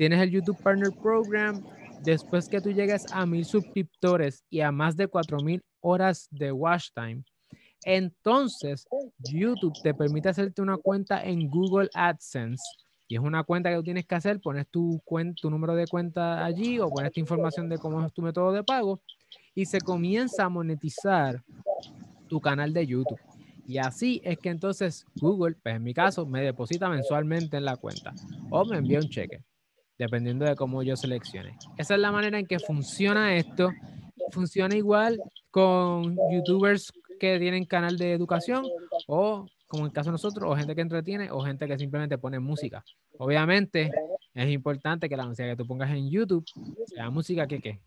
Tienes 0.00 0.22
el 0.22 0.30
YouTube 0.30 0.56
Partner 0.62 0.92
Program. 0.92 1.62
Después 2.02 2.48
que 2.48 2.62
tú 2.62 2.70
llegues 2.70 3.04
a 3.12 3.26
mil 3.26 3.44
suscriptores 3.44 4.42
y 4.48 4.60
a 4.60 4.72
más 4.72 4.96
de 4.96 5.06
4000 5.06 5.62
horas 5.80 6.26
de 6.30 6.52
watch 6.52 6.86
time, 6.94 7.22
entonces 7.84 8.86
YouTube 9.18 9.74
te 9.82 9.92
permite 9.92 10.30
hacerte 10.30 10.62
una 10.62 10.78
cuenta 10.78 11.22
en 11.22 11.50
Google 11.50 11.90
AdSense. 11.92 12.62
Y 13.08 13.16
es 13.16 13.20
una 13.20 13.44
cuenta 13.44 13.68
que 13.68 13.76
tú 13.76 13.82
tienes 13.82 14.06
que 14.06 14.14
hacer, 14.14 14.40
pones 14.40 14.66
tu, 14.68 15.02
tu 15.38 15.50
número 15.50 15.74
de 15.74 15.86
cuenta 15.86 16.46
allí 16.46 16.78
o 16.78 16.88
pones 16.88 17.12
tu 17.12 17.20
información 17.20 17.68
de 17.68 17.76
cómo 17.76 18.02
es 18.02 18.10
tu 18.14 18.22
método 18.22 18.52
de 18.52 18.64
pago 18.64 19.02
y 19.54 19.66
se 19.66 19.82
comienza 19.82 20.46
a 20.46 20.48
monetizar 20.48 21.44
tu 22.26 22.40
canal 22.40 22.72
de 22.72 22.86
YouTube. 22.86 23.20
Y 23.66 23.76
así 23.76 24.22
es 24.24 24.38
que 24.38 24.48
entonces 24.48 25.04
Google, 25.16 25.56
pues 25.62 25.76
en 25.76 25.82
mi 25.82 25.92
caso, 25.92 26.24
me 26.24 26.40
deposita 26.40 26.88
mensualmente 26.88 27.58
en 27.58 27.66
la 27.66 27.76
cuenta 27.76 28.14
o 28.48 28.64
me 28.64 28.78
envía 28.78 28.98
un 28.98 29.10
cheque 29.10 29.42
dependiendo 30.00 30.46
de 30.46 30.56
cómo 30.56 30.82
yo 30.82 30.96
seleccione. 30.96 31.58
Esa 31.76 31.94
es 31.94 32.00
la 32.00 32.10
manera 32.10 32.38
en 32.38 32.46
que 32.46 32.58
funciona 32.58 33.36
esto. 33.36 33.70
Funciona 34.30 34.74
igual 34.74 35.20
con 35.50 36.16
youtubers 36.32 36.90
que 37.18 37.38
tienen 37.38 37.66
canal 37.66 37.98
de 37.98 38.14
educación 38.14 38.64
o 39.06 39.46
como 39.66 39.82
en 39.82 39.88
el 39.88 39.92
caso 39.92 40.08
de 40.08 40.12
nosotros, 40.12 40.50
o 40.50 40.56
gente 40.56 40.74
que 40.74 40.80
entretiene 40.80 41.30
o 41.30 41.42
gente 41.42 41.68
que 41.68 41.78
simplemente 41.78 42.16
pone 42.16 42.40
música. 42.40 42.82
Obviamente 43.18 43.90
es 44.32 44.50
importante 44.50 45.06
que 45.06 45.16
la 45.16 45.26
música 45.26 45.50
que 45.50 45.56
tú 45.56 45.66
pongas 45.66 45.90
en 45.90 46.10
YouTube 46.10 46.44
sea 46.86 47.10
música 47.10 47.46
que, 47.46 47.60
que, 47.60 47.78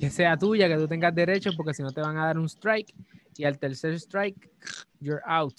que 0.00 0.10
sea 0.10 0.38
tuya, 0.38 0.66
que 0.66 0.76
tú 0.76 0.88
tengas 0.88 1.14
derecho, 1.14 1.50
porque 1.56 1.74
si 1.74 1.82
no 1.82 1.92
te 1.92 2.00
van 2.00 2.16
a 2.16 2.24
dar 2.24 2.38
un 2.38 2.48
strike 2.48 2.94
y 3.36 3.44
al 3.44 3.58
tercer 3.58 3.92
strike, 3.94 4.50
you're 4.98 5.22
out 5.26 5.54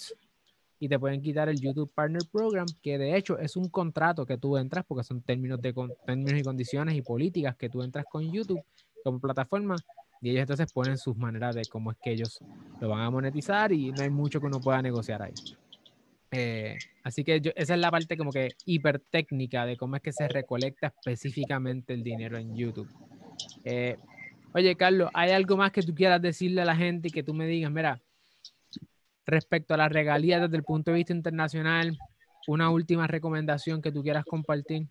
y 0.82 0.88
te 0.88 0.98
pueden 0.98 1.22
quitar 1.22 1.48
el 1.48 1.60
YouTube 1.60 1.92
Partner 1.94 2.22
Program, 2.32 2.66
que 2.82 2.98
de 2.98 3.16
hecho 3.16 3.38
es 3.38 3.54
un 3.54 3.68
contrato 3.68 4.26
que 4.26 4.36
tú 4.36 4.56
entras 4.56 4.84
porque 4.84 5.04
son 5.04 5.22
términos, 5.22 5.62
de, 5.62 5.72
términos 6.04 6.40
y 6.40 6.42
condiciones 6.42 6.96
y 6.96 7.02
políticas 7.02 7.54
que 7.54 7.68
tú 7.68 7.84
entras 7.84 8.04
con 8.10 8.32
YouTube 8.32 8.60
como 9.04 9.20
plataforma 9.20 9.76
y 10.20 10.30
ellos 10.30 10.40
entonces 10.40 10.72
ponen 10.72 10.98
sus 10.98 11.16
maneras 11.16 11.54
de 11.54 11.62
cómo 11.70 11.92
es 11.92 11.98
que 12.02 12.10
ellos 12.10 12.40
lo 12.80 12.88
van 12.88 13.02
a 13.02 13.10
monetizar 13.10 13.70
y 13.70 13.92
no 13.92 14.02
hay 14.02 14.10
mucho 14.10 14.40
que 14.40 14.46
uno 14.46 14.60
pueda 14.60 14.82
negociar 14.82 15.22
ahí. 15.22 15.34
Eh, 16.32 16.76
así 17.04 17.22
que 17.22 17.40
esa 17.54 17.74
es 17.74 17.80
la 17.80 17.92
parte 17.92 18.16
como 18.16 18.32
que 18.32 18.48
hiper 18.66 18.98
técnica 18.98 19.64
de 19.64 19.76
cómo 19.76 19.94
es 19.94 20.02
que 20.02 20.12
se 20.12 20.26
recolecta 20.26 20.88
específicamente 20.88 21.94
el 21.94 22.02
dinero 22.02 22.38
en 22.38 22.56
YouTube. 22.56 22.88
Eh, 23.62 23.98
oye, 24.52 24.74
Carlos, 24.74 25.10
¿hay 25.14 25.30
algo 25.30 25.56
más 25.56 25.70
que 25.70 25.82
tú 25.82 25.94
quieras 25.94 26.20
decirle 26.20 26.62
a 26.62 26.64
la 26.64 26.74
gente 26.74 27.06
y 27.06 27.12
que 27.12 27.22
tú 27.22 27.34
me 27.34 27.46
digas, 27.46 27.70
mira, 27.70 28.02
respecto 29.26 29.74
a 29.74 29.76
las 29.76 29.92
regalías 29.92 30.40
desde 30.40 30.56
el 30.56 30.64
punto 30.64 30.90
de 30.90 30.98
vista 30.98 31.12
internacional, 31.12 31.96
una 32.46 32.70
última 32.70 33.06
recomendación 33.06 33.80
que 33.80 33.92
tú 33.92 34.02
quieras 34.02 34.24
compartir. 34.24 34.88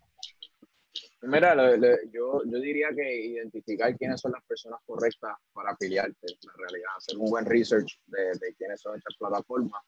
Mira, 1.22 1.54
yo, 2.10 2.42
yo, 2.44 2.58
diría 2.58 2.88
que 2.94 3.26
identificar 3.26 3.96
quiénes 3.96 4.20
son 4.20 4.32
las 4.32 4.44
personas 4.44 4.80
correctas 4.84 5.36
para 5.52 5.70
afiliarte, 5.70 6.26
en 6.26 6.58
realidad, 6.58 6.90
hacer 6.96 7.16
un 7.16 7.30
buen 7.30 7.46
research 7.46 7.98
de, 8.06 8.32
de 8.38 8.54
quiénes 8.58 8.80
son 8.80 8.96
estas 8.96 9.16
plataformas 9.16 9.80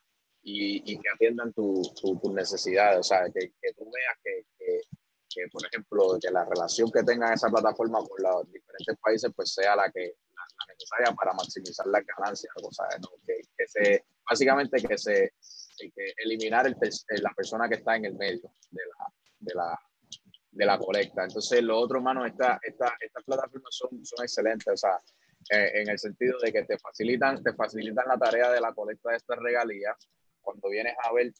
y, 0.42 0.92
y 0.92 0.98
que 0.98 1.08
atiendan 1.12 1.52
tus 1.52 1.94
tu, 1.94 2.20
necesidades, 2.32 3.00
o 3.00 3.02
sea, 3.02 3.24
que, 3.24 3.52
que 3.60 3.72
tú 3.76 3.90
veas 3.90 4.16
que, 4.22 4.46
que, 4.56 4.80
que, 5.28 5.48
por 5.50 5.66
ejemplo, 5.66 6.18
que 6.20 6.30
la 6.30 6.44
relación 6.44 6.90
que 6.90 7.02
tenga 7.02 7.34
esa 7.34 7.48
plataforma 7.48 7.98
con 7.98 8.22
los 8.22 8.52
diferentes 8.52 8.96
países, 9.02 9.30
pues 9.34 9.52
sea 9.52 9.74
la 9.76 9.90
que 9.90 10.00
la, 10.00 10.72
necesaria 10.72 11.12
para 11.14 11.32
maximizar 11.34 11.86
las 11.88 12.04
ganancias, 12.06 12.54
o 12.62 12.70
sea, 12.70 12.86
¿no? 13.00 13.08
que 13.26 13.66
se 13.66 14.04
básicamente 14.28 14.82
que 14.82 14.98
se 14.98 15.32
que 15.76 16.14
eliminar 16.18 16.66
el, 16.66 16.76
la 17.22 17.32
persona 17.34 17.68
que 17.68 17.76
está 17.76 17.96
en 17.96 18.06
el 18.06 18.14
medio 18.14 18.52
de 18.70 18.82
la, 18.86 19.12
de 19.40 19.54
la, 19.54 19.80
de 20.50 20.66
la 20.66 20.78
colecta. 20.78 21.24
Entonces, 21.24 21.62
lo 21.62 21.78
otro, 21.78 21.98
hermano, 21.98 22.24
esta, 22.24 22.58
esta, 22.62 22.96
estas 23.00 23.24
plataformas 23.24 23.74
son, 23.74 24.04
son 24.04 24.24
excelentes, 24.24 24.72
o 24.72 24.76
sea, 24.76 25.00
eh, 25.50 25.82
en 25.82 25.90
el 25.90 25.98
sentido 25.98 26.38
de 26.42 26.52
que 26.52 26.64
te 26.64 26.78
facilitan, 26.78 27.42
te 27.42 27.52
facilitan 27.54 28.06
la 28.08 28.18
tarea 28.18 28.50
de 28.50 28.60
la 28.60 28.72
colecta 28.72 29.10
de 29.10 29.16
estas 29.16 29.38
regalías. 29.38 29.96
Cuando 30.40 30.68
vienes 30.68 30.94
a 31.02 31.12
ver, 31.12 31.32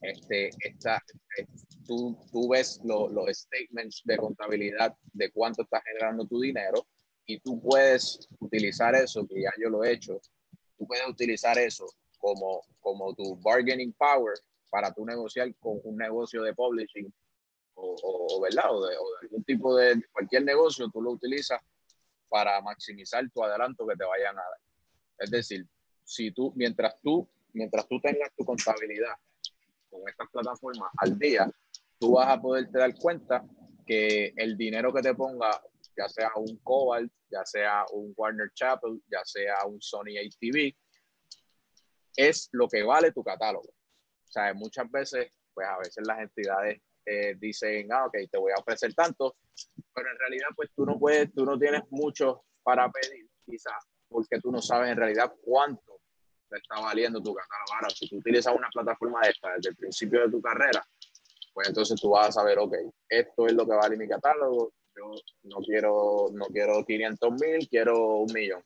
este, 0.00 0.50
esta, 0.60 1.02
eh, 1.38 1.46
tú, 1.86 2.18
tú 2.30 2.48
ves 2.48 2.80
los 2.84 3.28
statements 3.30 4.02
de 4.04 4.16
contabilidad 4.16 4.94
de 5.12 5.30
cuánto 5.32 5.62
estás 5.62 5.82
generando 5.84 6.26
tu 6.26 6.40
dinero 6.40 6.86
y 7.26 7.40
tú 7.40 7.60
puedes 7.60 8.28
utilizar 8.38 8.94
eso, 8.94 9.26
que 9.26 9.42
ya 9.42 9.50
yo 9.58 9.68
lo 9.68 9.84
he 9.84 9.92
hecho, 9.92 10.20
tú 10.78 10.86
puedes 10.86 11.06
utilizar 11.08 11.58
eso 11.58 11.86
como, 12.18 12.62
como 12.80 13.14
tu 13.14 13.36
bargaining 13.36 13.92
power 13.92 14.34
para 14.70 14.92
tu 14.92 15.04
negociar 15.04 15.54
con 15.56 15.80
un 15.84 15.96
negocio 15.96 16.42
de 16.42 16.54
publishing 16.54 17.12
o, 17.74 17.96
o, 18.02 18.40
¿verdad? 18.40 18.64
O 18.70 18.86
de, 18.86 18.96
algún 19.22 19.44
tipo 19.44 19.76
de 19.76 20.02
cualquier 20.12 20.44
negocio, 20.44 20.88
tú 20.90 21.02
lo 21.02 21.12
utilizas 21.12 21.60
para 22.28 22.60
maximizar 22.60 23.28
tu 23.30 23.44
adelanto 23.44 23.86
que 23.86 23.96
te 23.96 24.04
vayan 24.04 24.36
a 24.38 24.42
dar. 24.42 24.60
Es 25.18 25.30
decir, 25.30 25.66
si 26.04 26.30
tú, 26.30 26.52
mientras 26.56 27.00
tú, 27.02 27.28
mientras 27.52 27.86
tú 27.88 28.00
tengas 28.00 28.30
tu 28.36 28.44
contabilidad 28.44 29.14
con 29.90 30.08
estas 30.08 30.28
plataformas 30.30 30.90
al 30.98 31.18
día, 31.18 31.50
tú 31.98 32.12
vas 32.12 32.28
a 32.28 32.40
poderte 32.40 32.78
dar 32.78 32.94
cuenta 32.96 33.44
que 33.86 34.32
el 34.36 34.56
dinero 34.56 34.92
que 34.92 35.02
te 35.02 35.14
ponga, 35.14 35.50
ya 35.96 36.08
sea 36.08 36.30
un 36.36 36.56
Cobalt, 36.58 37.12
ya 37.30 37.44
sea 37.44 37.84
un 37.92 38.12
Warner 38.16 38.52
Chapel, 38.52 39.00
ya 39.10 39.20
sea 39.24 39.64
un 39.64 39.80
Sony 39.80 40.18
ATV, 40.18 40.74
es 42.16 42.48
lo 42.52 42.68
que 42.68 42.82
vale 42.82 43.12
tu 43.12 43.22
catálogo. 43.22 43.68
O 43.68 44.30
sea, 44.30 44.52
muchas 44.54 44.90
veces, 44.90 45.30
pues 45.54 45.66
a 45.66 45.78
veces 45.78 46.06
las 46.06 46.18
entidades 46.20 46.80
eh, 47.04 47.34
dicen, 47.38 47.92
ah, 47.92 48.06
ok, 48.06 48.16
te 48.30 48.38
voy 48.38 48.52
a 48.52 48.60
ofrecer 48.60 48.92
tanto, 48.94 49.36
pero 49.94 50.10
en 50.10 50.18
realidad, 50.18 50.48
pues 50.56 50.70
tú 50.74 50.84
no 50.84 50.98
puedes, 50.98 51.32
tú 51.32 51.44
no 51.44 51.58
tienes 51.58 51.82
mucho 51.90 52.44
para 52.62 52.90
pedir, 52.90 53.28
quizás, 53.44 53.84
porque 54.08 54.40
tú 54.40 54.50
no 54.50 54.60
sabes 54.60 54.90
en 54.90 54.96
realidad 54.96 55.32
cuánto 55.42 56.00
te 56.48 56.58
está 56.58 56.80
valiendo 56.80 57.22
tu 57.22 57.32
catálogo. 57.34 57.74
Ahora, 57.74 57.90
si 57.90 58.08
tú 58.08 58.16
utilizas 58.16 58.54
una 58.54 58.68
plataforma 58.70 59.20
de 59.22 59.30
esta 59.30 59.54
desde 59.54 59.70
el 59.70 59.76
principio 59.76 60.22
de 60.22 60.30
tu 60.30 60.40
carrera, 60.40 60.84
pues 61.52 61.68
entonces 61.68 62.00
tú 62.00 62.10
vas 62.10 62.28
a 62.28 62.32
saber, 62.32 62.58
ok, 62.58 62.74
esto 63.08 63.46
es 63.46 63.52
lo 63.54 63.66
que 63.66 63.74
vale 63.74 63.96
mi 63.96 64.08
catálogo, 64.08 64.72
yo 64.96 65.14
no 65.44 65.58
quiero, 65.58 66.26
no 66.32 66.46
quiero 66.46 66.84
500 66.84 67.32
mil, 67.32 67.68
quiero 67.68 68.16
un 68.16 68.32
millón. 68.32 68.62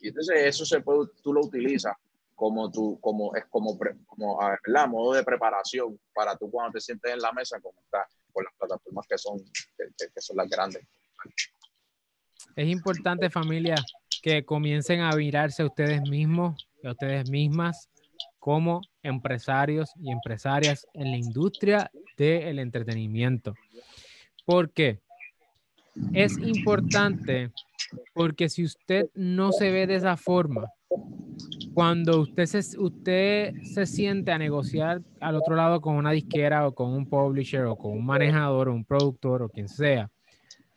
Y 0.00 0.08
entonces 0.08 0.36
eso 0.46 0.64
se 0.64 0.80
puede, 0.80 1.10
tú 1.22 1.32
lo 1.32 1.42
utilizas 1.42 1.94
como 2.42 2.72
tú, 2.72 2.98
como 3.00 3.36
es 3.36 3.44
como, 3.48 3.78
como 4.04 4.40
la 4.66 4.88
modo 4.88 5.12
de 5.12 5.22
preparación 5.22 5.96
para 6.12 6.36
tú 6.36 6.50
cuando 6.50 6.72
te 6.72 6.80
sientes 6.80 7.12
en 7.12 7.20
la 7.20 7.30
mesa 7.30 7.60
como 7.60 7.78
está 7.84 8.04
con 8.32 8.42
las 8.42 8.52
plataformas 8.58 9.06
que 9.06 9.16
son, 9.16 9.38
que, 9.78 10.20
son 10.20 10.38
las 10.38 10.50
grandes. 10.50 10.84
Es 12.56 12.66
importante 12.66 13.30
familia 13.30 13.76
que 14.24 14.44
comiencen 14.44 15.02
a 15.02 15.12
mirarse 15.12 15.62
a 15.62 15.66
ustedes 15.66 16.02
mismos, 16.10 16.66
a 16.82 16.90
ustedes 16.90 17.30
mismas 17.30 17.88
como 18.40 18.80
empresarios 19.04 19.92
y 20.00 20.10
empresarias 20.10 20.84
en 20.94 21.12
la 21.12 21.18
industria 21.18 21.92
del 22.16 22.58
entretenimiento. 22.58 23.54
¿Por 24.44 24.72
qué? 24.72 24.98
Es 26.12 26.36
importante 26.38 27.52
porque 28.12 28.48
si 28.48 28.64
usted 28.64 29.10
no 29.14 29.52
se 29.52 29.70
ve 29.70 29.86
de 29.86 29.94
esa 29.94 30.16
forma, 30.16 30.66
cuando 31.74 32.20
usted 32.20 32.46
se, 32.46 32.78
usted 32.78 33.54
se 33.62 33.86
siente 33.86 34.32
a 34.32 34.38
negociar 34.38 35.02
al 35.20 35.36
otro 35.36 35.54
lado 35.54 35.80
con 35.80 35.96
una 35.96 36.10
disquera 36.10 36.66
o 36.66 36.74
con 36.74 36.90
un 36.92 37.06
publisher 37.06 37.64
o 37.64 37.76
con 37.76 37.92
un 37.92 38.04
manejador 38.04 38.68
o 38.68 38.74
un 38.74 38.84
productor 38.84 39.42
o 39.42 39.48
quien 39.48 39.68
sea, 39.68 40.10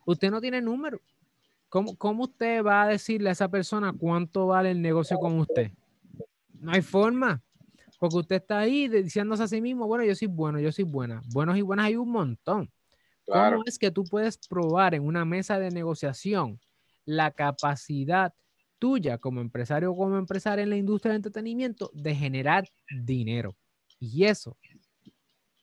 usted 0.06 0.32
no 0.32 0.42
tiene 0.42 0.62
número. 0.62 1.00
¿Cómo, 1.70 1.96
¿Cómo 1.98 2.24
usted 2.24 2.64
va 2.64 2.84
a 2.84 2.88
decirle 2.88 3.30
a 3.30 3.34
esa 3.34 3.50
persona 3.50 3.94
cuánto 3.98 4.48
vale 4.48 4.72
el 4.72 4.82
negocio 4.82 5.18
con 5.18 5.40
usted? 5.40 5.72
No 6.60 6.72
hay 6.72 6.82
forma. 6.82 7.42
Porque 8.00 8.18
usted 8.18 8.36
está 8.38 8.60
ahí 8.60 8.88
diciéndose 8.88 9.44
a 9.44 9.48
sí 9.48 9.62
mismo, 9.62 9.88
bueno, 9.88 10.04
yo 10.04 10.16
soy 10.16 10.28
bueno, 10.28 10.60
yo 10.60 10.72
soy 10.72 10.84
buena. 10.84 11.22
Buenos 11.34 11.58
y 11.58 11.62
buenas 11.62 11.88
hay 11.88 11.96
un 11.96 12.12
montón. 12.12 12.70
¿Cómo 13.26 13.64
es 13.66 13.80
que 13.80 13.90
tú 13.90 14.04
puedes 14.04 14.38
probar 14.38 14.94
en 14.94 15.04
una 15.04 15.26
mesa 15.26 15.58
de 15.58 15.72
negociación 15.72 16.60
la 17.06 17.32
capacidad 17.32 18.34
tuya 18.80 19.18
como 19.18 19.42
empresario 19.42 19.92
o 19.92 19.98
como 19.98 20.18
empresaria 20.18 20.64
en 20.64 20.70
la 20.70 20.78
industria 20.78 21.12
del 21.12 21.20
entretenimiento 21.20 21.92
de 21.94 22.16
generar 22.16 22.68
dinero. 22.90 23.56
Y 24.00 24.26
eso, 24.26 24.58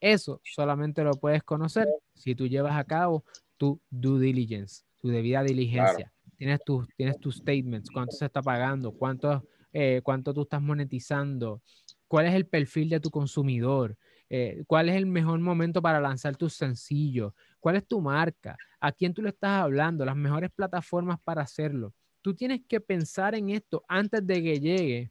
eso 0.00 0.40
solamente 0.44 1.04
lo 1.04 1.12
puedes 1.12 1.42
conocer 1.42 1.88
si 2.14 2.34
tú 2.34 2.46
llevas 2.46 2.76
a 2.76 2.84
cabo 2.84 3.24
tu 3.56 3.80
due 3.90 4.20
diligence, 4.20 4.84
tu 4.98 5.08
debida 5.08 5.42
diligencia. 5.42 6.12
Tienes, 6.36 6.60
tus, 6.64 6.88
tienes 6.96 7.20
tus 7.20 7.36
statements, 7.36 7.88
cuánto 7.88 8.16
se 8.16 8.24
está 8.24 8.42
pagando, 8.42 8.90
cuánto, 8.92 9.46
eh, 9.72 10.00
cuánto 10.02 10.34
tú 10.34 10.42
estás 10.42 10.60
monetizando, 10.60 11.62
cuál 12.08 12.26
es 12.26 12.34
el 12.34 12.46
perfil 12.46 12.88
de 12.88 12.98
tu 12.98 13.10
consumidor, 13.10 13.96
eh, 14.28 14.64
cuál 14.66 14.88
es 14.88 14.96
el 14.96 15.06
mejor 15.06 15.38
momento 15.38 15.80
para 15.80 16.00
lanzar 16.00 16.36
tus 16.36 16.54
sencillos, 16.54 17.32
cuál 17.60 17.76
es 17.76 17.86
tu 17.86 18.00
marca, 18.00 18.56
a 18.80 18.90
quién 18.90 19.14
tú 19.14 19.22
le 19.22 19.28
estás 19.28 19.62
hablando, 19.62 20.04
las 20.04 20.16
mejores 20.16 20.50
plataformas 20.50 21.20
para 21.22 21.42
hacerlo 21.42 21.94
tú 22.22 22.34
tienes 22.34 22.62
que 22.66 22.80
pensar 22.80 23.34
en 23.34 23.50
esto 23.50 23.84
antes 23.88 24.26
de 24.26 24.42
que 24.42 24.60
llegue 24.60 25.08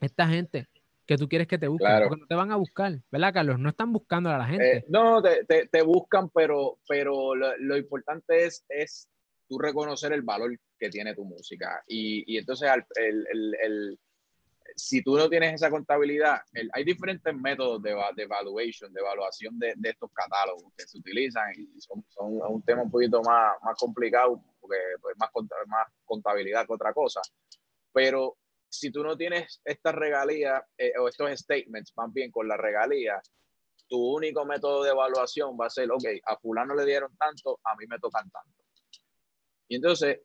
esta 0.00 0.26
gente 0.26 0.66
que 1.06 1.16
tú 1.16 1.28
quieres 1.28 1.46
que 1.46 1.58
te 1.58 1.68
busque, 1.68 1.84
porque 1.84 2.20
no 2.20 2.26
te 2.26 2.34
van 2.34 2.52
a 2.52 2.56
buscar, 2.56 2.98
¿verdad, 3.10 3.34
Carlos? 3.34 3.58
No 3.58 3.68
están 3.68 3.92
buscando 3.92 4.30
a 4.30 4.38
la 4.38 4.46
gente. 4.46 4.76
Eh, 4.78 4.84
no, 4.88 5.20
te, 5.20 5.44
te, 5.44 5.82
buscan, 5.82 6.30
pero, 6.30 6.78
pero 6.88 7.34
lo, 7.34 7.76
importante 7.76 8.44
es, 8.44 8.64
es 8.68 9.08
tú 9.48 9.58
reconocer 9.58 10.12
el 10.12 10.22
valor 10.22 10.58
que 10.78 10.90
tiene 10.90 11.14
tu 11.14 11.24
música. 11.24 11.82
Y, 11.86 12.24
y 12.32 12.38
entonces, 12.38 12.70
el, 12.96 13.26
el, 13.30 13.54
el, 13.62 13.98
si 14.76 15.02
tú 15.02 15.16
no 15.16 15.28
tienes 15.28 15.54
esa 15.54 15.70
contabilidad, 15.70 16.40
hay 16.72 16.84
diferentes 16.84 17.34
métodos 17.34 17.82
de, 17.82 17.90
de 18.16 18.22
evaluation, 18.22 18.92
de 18.92 19.00
evaluación 19.00 19.58
de, 19.58 19.74
de, 19.76 19.90
estos 19.90 20.10
catálogos 20.12 20.72
que 20.76 20.86
se 20.86 20.98
utilizan 20.98 21.52
y 21.56 21.80
son, 21.80 22.04
son 22.08 22.38
un 22.42 22.62
tema 22.62 22.82
un 22.82 22.90
poquito 22.90 23.22
más, 23.22 23.54
más 23.62 23.76
complicado 23.78 24.42
porque 24.60 24.76
es 24.76 25.00
pues, 25.00 25.16
más, 25.18 25.30
más 25.66 25.88
contabilidad 26.04 26.66
que 26.66 26.72
otra 26.72 26.92
cosa. 26.92 27.20
Pero 27.92 28.36
si 28.68 28.90
tú 28.90 29.02
no 29.02 29.16
tienes 29.16 29.60
esta 29.64 29.92
regalía 29.92 30.64
eh, 30.78 30.92
o 30.98 31.08
estos 31.08 31.30
statements, 31.38 31.92
más 31.96 32.12
bien 32.12 32.30
con 32.30 32.48
la 32.48 32.56
regalía, 32.56 33.20
tu 33.88 33.98
único 33.98 34.44
método 34.46 34.82
de 34.84 34.90
evaluación 34.90 35.56
va 35.60 35.66
a 35.66 35.70
ser, 35.70 35.90
ok, 35.90 36.04
a 36.24 36.38
fulano 36.38 36.74
le 36.74 36.86
dieron 36.86 37.14
tanto, 37.16 37.60
a 37.64 37.76
mí 37.76 37.84
me 37.86 37.98
tocan 37.98 38.30
tanto. 38.30 38.64
Y 39.68 39.76
entonces 39.76 40.20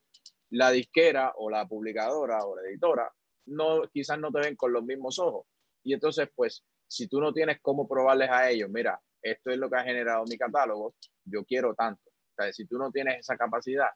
la 0.51 0.71
disquera 0.71 1.33
o 1.36 1.49
la 1.49 1.67
publicadora 1.67 2.45
o 2.45 2.55
la 2.55 2.62
editora 2.62 3.12
no, 3.47 3.81
quizás 3.91 4.19
no 4.19 4.31
te 4.31 4.39
ven 4.39 4.55
con 4.55 4.71
los 4.71 4.83
mismos 4.83 5.19
ojos. 5.19 5.45
Y 5.83 5.93
entonces, 5.93 6.29
pues, 6.36 6.63
si 6.88 7.07
tú 7.07 7.19
no 7.19 7.33
tienes 7.33 7.60
cómo 7.62 7.88
probarles 7.88 8.29
a 8.29 8.49
ellos, 8.49 8.69
mira, 8.69 8.99
esto 9.21 9.51
es 9.51 9.57
lo 9.57 9.69
que 9.69 9.77
ha 9.77 9.83
generado 9.83 10.25
mi 10.25 10.38
catálogo, 10.38 10.95
yo 11.25 11.43
quiero 11.43 11.73
tanto. 11.73 12.01
O 12.10 12.43
sea, 12.43 12.53
si 12.53 12.65
tú 12.65 12.77
no 12.77 12.91
tienes 12.91 13.19
esa 13.19 13.36
capacidad, 13.36 13.89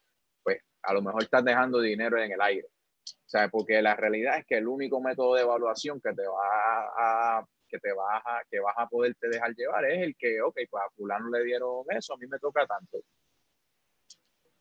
pues 0.44 0.60
a 0.84 0.94
lo 0.94 1.02
mejor 1.02 1.24
estás 1.24 1.44
dejando 1.44 1.80
dinero 1.80 2.22
en 2.22 2.32
el 2.32 2.42
aire. 2.42 2.68
O 3.06 3.30
sea, 3.32 3.48
porque 3.50 3.82
la 3.82 3.96
realidad 3.96 4.38
es 4.40 4.46
que 4.46 4.58
el 4.58 4.68
único 4.68 5.00
método 5.02 5.36
de 5.36 5.42
evaluación 5.42 6.02
que 6.02 6.14
te 6.14 6.28
va 6.28 7.38
a, 7.40 7.46
que 7.68 7.80
te 7.80 7.94
vas 7.94 8.22
a, 8.26 8.42
que 8.50 8.60
vas 8.60 8.76
a 8.78 8.88
poderte 8.88 9.30
dejar 9.30 9.54
llevar 9.56 9.86
es 9.86 10.02
el 10.02 10.16
que, 10.18 10.42
ok, 10.42 10.56
pues 10.70 10.84
a 10.84 10.90
fulano 10.96 11.30
le 11.30 11.44
dieron 11.44 11.86
eso, 11.90 12.14
a 12.14 12.18
mí 12.18 12.28
me 12.28 12.40
toca 12.40 12.66
tanto. 12.66 13.00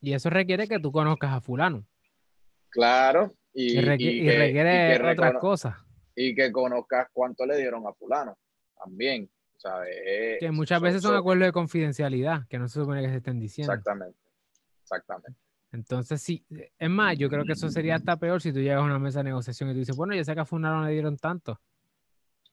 Y 0.00 0.14
eso 0.14 0.30
requiere 0.30 0.68
que 0.68 0.78
tú 0.78 0.92
conozcas 0.92 1.32
a 1.32 1.40
fulano. 1.40 1.84
Claro. 2.70 3.34
Y, 3.52 3.80
requiere 3.80 5.10
otras 5.12 5.34
cosas. 5.40 5.76
Y 6.14 6.34
que 6.34 6.52
conozcas 6.52 7.08
cuánto 7.12 7.46
le 7.46 7.56
dieron 7.56 7.86
a 7.86 7.92
fulano 7.92 8.36
también. 8.76 9.30
que 10.38 10.50
muchas 10.50 10.80
veces 10.80 11.02
son 11.02 11.16
acuerdos 11.16 11.46
de 11.46 11.52
confidencialidad, 11.52 12.46
que 12.48 12.58
no 12.58 12.68
se 12.68 12.80
supone 12.80 13.02
que 13.02 13.08
se 13.08 13.16
estén 13.16 13.38
diciendo. 13.38 13.72
Exactamente. 13.72 14.18
Exactamente. 14.82 15.38
Entonces, 15.72 16.20
sí, 16.20 16.44
es 16.78 16.90
más, 16.90 17.16
yo 17.16 17.28
creo 17.28 17.44
que 17.44 17.52
eso 17.52 17.68
sería 17.70 17.94
hasta 17.94 18.16
peor 18.16 18.42
si 18.42 18.52
tú 18.52 18.58
llegas 18.58 18.78
a 18.78 18.84
una 18.84 18.98
mesa 18.98 19.20
de 19.20 19.24
negociación 19.24 19.70
y 19.70 19.72
tú 19.72 19.78
dices, 19.78 19.96
bueno, 19.96 20.14
yo 20.14 20.24
sé 20.24 20.34
que 20.34 20.40
a 20.40 20.44
Fulano 20.44 20.84
le 20.84 20.92
dieron 20.92 21.16
tanto. 21.16 21.60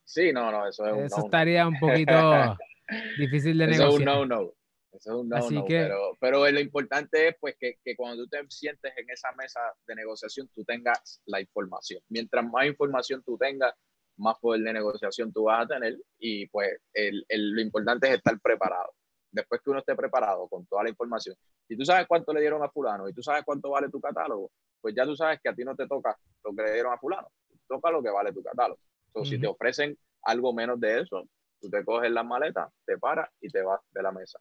Sí, 0.03 0.31
no, 0.31 0.51
no, 0.51 0.67
eso 0.67 0.85
es 0.85 1.11
Eso 1.11 1.25
estaría 1.25 1.67
un 1.67 1.79
poquito 1.79 2.13
difícil 3.17 3.57
de 3.57 3.67
negociar. 3.67 3.89
Eso 3.89 3.97
es 3.97 3.99
un 3.99 4.05
no-no. 4.29 4.53
Eso 4.91 5.11
es 5.11 5.17
un 5.17 5.29
no-no. 5.29 5.65
Pero, 5.65 6.17
pero 6.19 6.49
lo 6.49 6.59
importante 6.59 7.29
es 7.29 7.35
pues 7.39 7.55
que, 7.59 7.77
que, 7.83 7.95
cuando 7.95 8.23
tú 8.23 8.29
te 8.29 8.39
sientes 8.49 8.93
en 8.97 9.09
esa 9.09 9.31
mesa 9.33 9.59
de 9.85 9.95
negociación, 9.95 10.49
tú 10.55 10.63
tengas 10.63 11.21
la 11.25 11.41
información. 11.41 12.01
Mientras 12.09 12.45
más 12.45 12.65
información 12.65 13.21
tú 13.23 13.37
tengas, 13.37 13.73
más 14.17 14.37
poder 14.39 14.61
de 14.61 14.73
negociación 14.73 15.31
tú 15.31 15.43
vas 15.43 15.65
a 15.65 15.67
tener 15.67 15.97
y 16.17 16.47
pues 16.47 16.79
el, 16.93 17.23
el, 17.29 17.51
lo 17.51 17.61
importante 17.61 18.07
es 18.07 18.15
estar 18.15 18.39
preparado 18.39 18.93
después 19.31 19.61
que 19.61 19.69
uno 19.69 19.79
esté 19.79 19.95
preparado 19.95 20.47
con 20.47 20.65
toda 20.65 20.83
la 20.83 20.89
información, 20.89 21.35
y 21.67 21.77
tú 21.77 21.85
sabes 21.85 22.07
cuánto 22.07 22.33
le 22.33 22.41
dieron 22.41 22.63
a 22.63 22.69
fulano 22.69 23.07
y 23.07 23.13
tú 23.13 23.21
sabes 23.21 23.43
cuánto 23.45 23.69
vale 23.69 23.89
tu 23.89 23.99
catálogo, 23.99 24.51
pues 24.81 24.95
ya 24.95 25.05
tú 25.05 25.15
sabes 25.15 25.39
que 25.41 25.49
a 25.49 25.53
ti 25.53 25.63
no 25.63 25.75
te 25.75 25.87
toca 25.87 26.17
lo 26.43 26.55
que 26.55 26.63
le 26.63 26.73
dieron 26.73 26.93
a 26.93 26.97
fulano, 26.97 27.29
toca 27.67 27.91
lo 27.91 28.01
que 28.01 28.09
vale 28.09 28.31
tu 28.31 28.41
catálogo. 28.41 28.79
Entonces, 29.07 29.35
si 29.35 29.41
te 29.41 29.47
ofrecen 29.47 29.97
algo 30.23 30.53
menos 30.53 30.79
de 30.79 31.01
eso, 31.01 31.27
tú 31.59 31.69
te 31.69 31.83
coges 31.83 32.11
la 32.11 32.23
maleta, 32.23 32.69
te 32.85 32.97
paras 32.97 33.29
y 33.41 33.49
te 33.49 33.61
vas 33.61 33.81
de 33.91 34.01
la 34.01 34.11
mesa. 34.11 34.39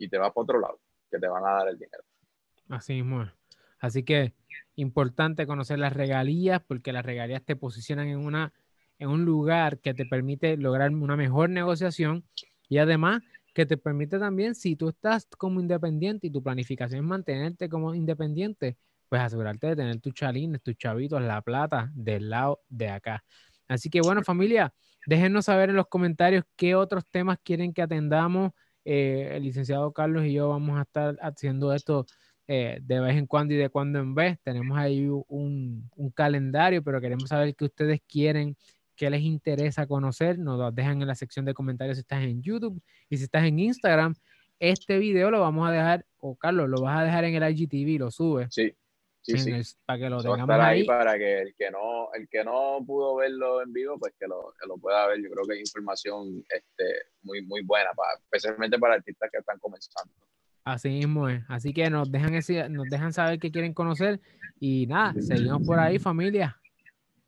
Y 0.00 0.08
te 0.08 0.18
vas 0.18 0.32
para 0.32 0.42
otro 0.42 0.58
lado, 0.58 0.80
que 1.10 1.18
te 1.18 1.28
van 1.28 1.44
a 1.44 1.50
dar 1.50 1.68
el 1.68 1.78
dinero. 1.78 2.02
Así 2.70 2.94
mismo. 2.94 3.30
Así 3.78 4.02
que 4.02 4.34
importante 4.76 5.46
conocer 5.46 5.78
las 5.78 5.92
regalías, 5.92 6.62
porque 6.66 6.92
las 6.92 7.04
regalías 7.04 7.44
te 7.44 7.54
posicionan 7.54 8.08
en, 8.08 8.18
una, 8.18 8.52
en 8.98 9.08
un 9.08 9.24
lugar 9.24 9.78
que 9.78 9.94
te 9.94 10.06
permite 10.06 10.56
lograr 10.56 10.90
una 10.90 11.16
mejor 11.16 11.50
negociación 11.50 12.24
y 12.68 12.78
además 12.78 13.22
que 13.52 13.66
te 13.66 13.76
permite 13.76 14.18
también, 14.18 14.54
si 14.54 14.76
tú 14.76 14.88
estás 14.88 15.26
como 15.36 15.60
independiente 15.60 16.28
y 16.28 16.30
tu 16.30 16.42
planificación 16.42 17.04
es 17.04 17.06
mantenerte 17.06 17.68
como 17.68 17.94
independiente, 17.94 18.76
pues 19.08 19.20
asegurarte 19.20 19.66
de 19.66 19.76
tener 19.76 20.00
tus 20.00 20.14
chalines, 20.14 20.62
tus 20.62 20.76
chavitos, 20.76 21.20
la 21.20 21.42
plata 21.42 21.90
del 21.94 22.30
lado 22.30 22.60
de 22.68 22.88
acá. 22.88 23.24
Así 23.66 23.90
que 23.90 24.00
bueno, 24.00 24.22
familia, 24.22 24.72
déjenos 25.06 25.46
saber 25.46 25.70
en 25.70 25.76
los 25.76 25.88
comentarios 25.88 26.44
qué 26.56 26.74
otros 26.74 27.04
temas 27.06 27.38
quieren 27.42 27.72
que 27.72 27.82
atendamos. 27.82 28.52
Eh, 28.84 29.32
el 29.34 29.42
licenciado 29.42 29.92
Carlos 29.92 30.24
y 30.24 30.32
yo 30.32 30.48
vamos 30.48 30.78
a 30.78 30.82
estar 30.82 31.18
haciendo 31.20 31.74
esto 31.74 32.06
eh, 32.48 32.80
de 32.82 33.00
vez 33.00 33.16
en 33.16 33.26
cuando 33.26 33.54
y 33.54 33.56
de 33.56 33.68
cuando 33.68 33.98
en 33.98 34.14
vez. 34.14 34.38
Tenemos 34.42 34.76
ahí 34.78 35.06
un, 35.06 35.88
un, 35.94 36.10
calendario, 36.10 36.82
pero 36.82 37.00
queremos 37.00 37.28
saber 37.28 37.54
qué 37.54 37.64
ustedes 37.64 38.00
quieren, 38.08 38.56
qué 38.96 39.10
les 39.10 39.22
interesa 39.22 39.86
conocer. 39.86 40.38
Nos 40.38 40.58
lo 40.58 40.72
dejan 40.72 41.00
en 41.00 41.08
la 41.08 41.14
sección 41.14 41.44
de 41.44 41.54
comentarios 41.54 41.96
si 41.96 42.00
estás 42.00 42.24
en 42.24 42.42
YouTube 42.42 42.82
y 43.08 43.16
si 43.16 43.24
estás 43.24 43.44
en 43.44 43.58
Instagram. 43.58 44.14
Este 44.58 44.98
video 44.98 45.30
lo 45.30 45.40
vamos 45.40 45.68
a 45.68 45.72
dejar, 45.72 46.04
o 46.18 46.34
Carlos, 46.34 46.68
lo 46.68 46.82
vas 46.82 46.98
a 46.98 47.04
dejar 47.04 47.24
en 47.24 47.34
el 47.34 47.50
IGTV, 47.50 47.98
lo 47.98 48.10
subes. 48.10 48.48
Sí, 48.50 48.74
sí, 49.22 49.38
sí. 49.38 49.76
para 49.84 49.98
que 49.98 50.10
lo 50.10 50.22
tengamos 50.22 50.50
ahí, 50.60 50.84
Para 50.84 51.18
que 51.18 51.42
el 51.42 51.54
que, 51.54 51.70
no, 51.70 52.12
el 52.14 52.28
que 52.28 52.44
no 52.44 52.78
pudo 52.86 53.16
verlo 53.16 53.62
en 53.62 53.72
vivo, 53.72 53.98
pues 53.98 54.14
que 54.18 54.26
lo, 54.26 54.54
que 54.60 54.66
lo 54.66 54.76
pueda 54.78 55.06
ver. 55.06 55.22
Yo 55.22 55.30
creo 55.30 55.44
que 55.46 55.54
es 55.54 55.60
información 55.60 56.44
este, 56.48 56.84
muy, 57.22 57.42
muy 57.42 57.62
buena, 57.62 57.90
para, 57.94 58.14
especialmente 58.18 58.78
para 58.78 58.94
artistas 58.94 59.30
que 59.30 59.38
están 59.38 59.58
comenzando. 59.58 60.12
Así 60.64 60.88
mismo 60.90 61.28
es. 61.28 61.42
Así 61.48 61.72
que 61.72 61.88
nos 61.90 62.10
dejan, 62.10 62.34
ese, 62.34 62.68
nos 62.68 62.88
dejan 62.88 63.12
saber 63.12 63.38
qué 63.38 63.50
quieren 63.50 63.74
conocer. 63.74 64.20
Y 64.58 64.86
nada, 64.86 65.14
seguimos 65.20 65.66
por 65.66 65.78
ahí, 65.78 65.98
familia. 65.98 66.60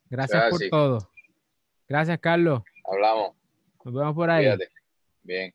Gracias, 0.09 0.49
por 0.49 0.59
todo. 0.69 1.09
Gracias, 1.87 2.19
Carlos. 2.19 2.61
Hablamos. 2.85 3.35
Nos 3.83 3.93
vemos 3.93 4.15
por 4.15 4.29
ahí. 4.29 4.45
Bien. 5.23 5.53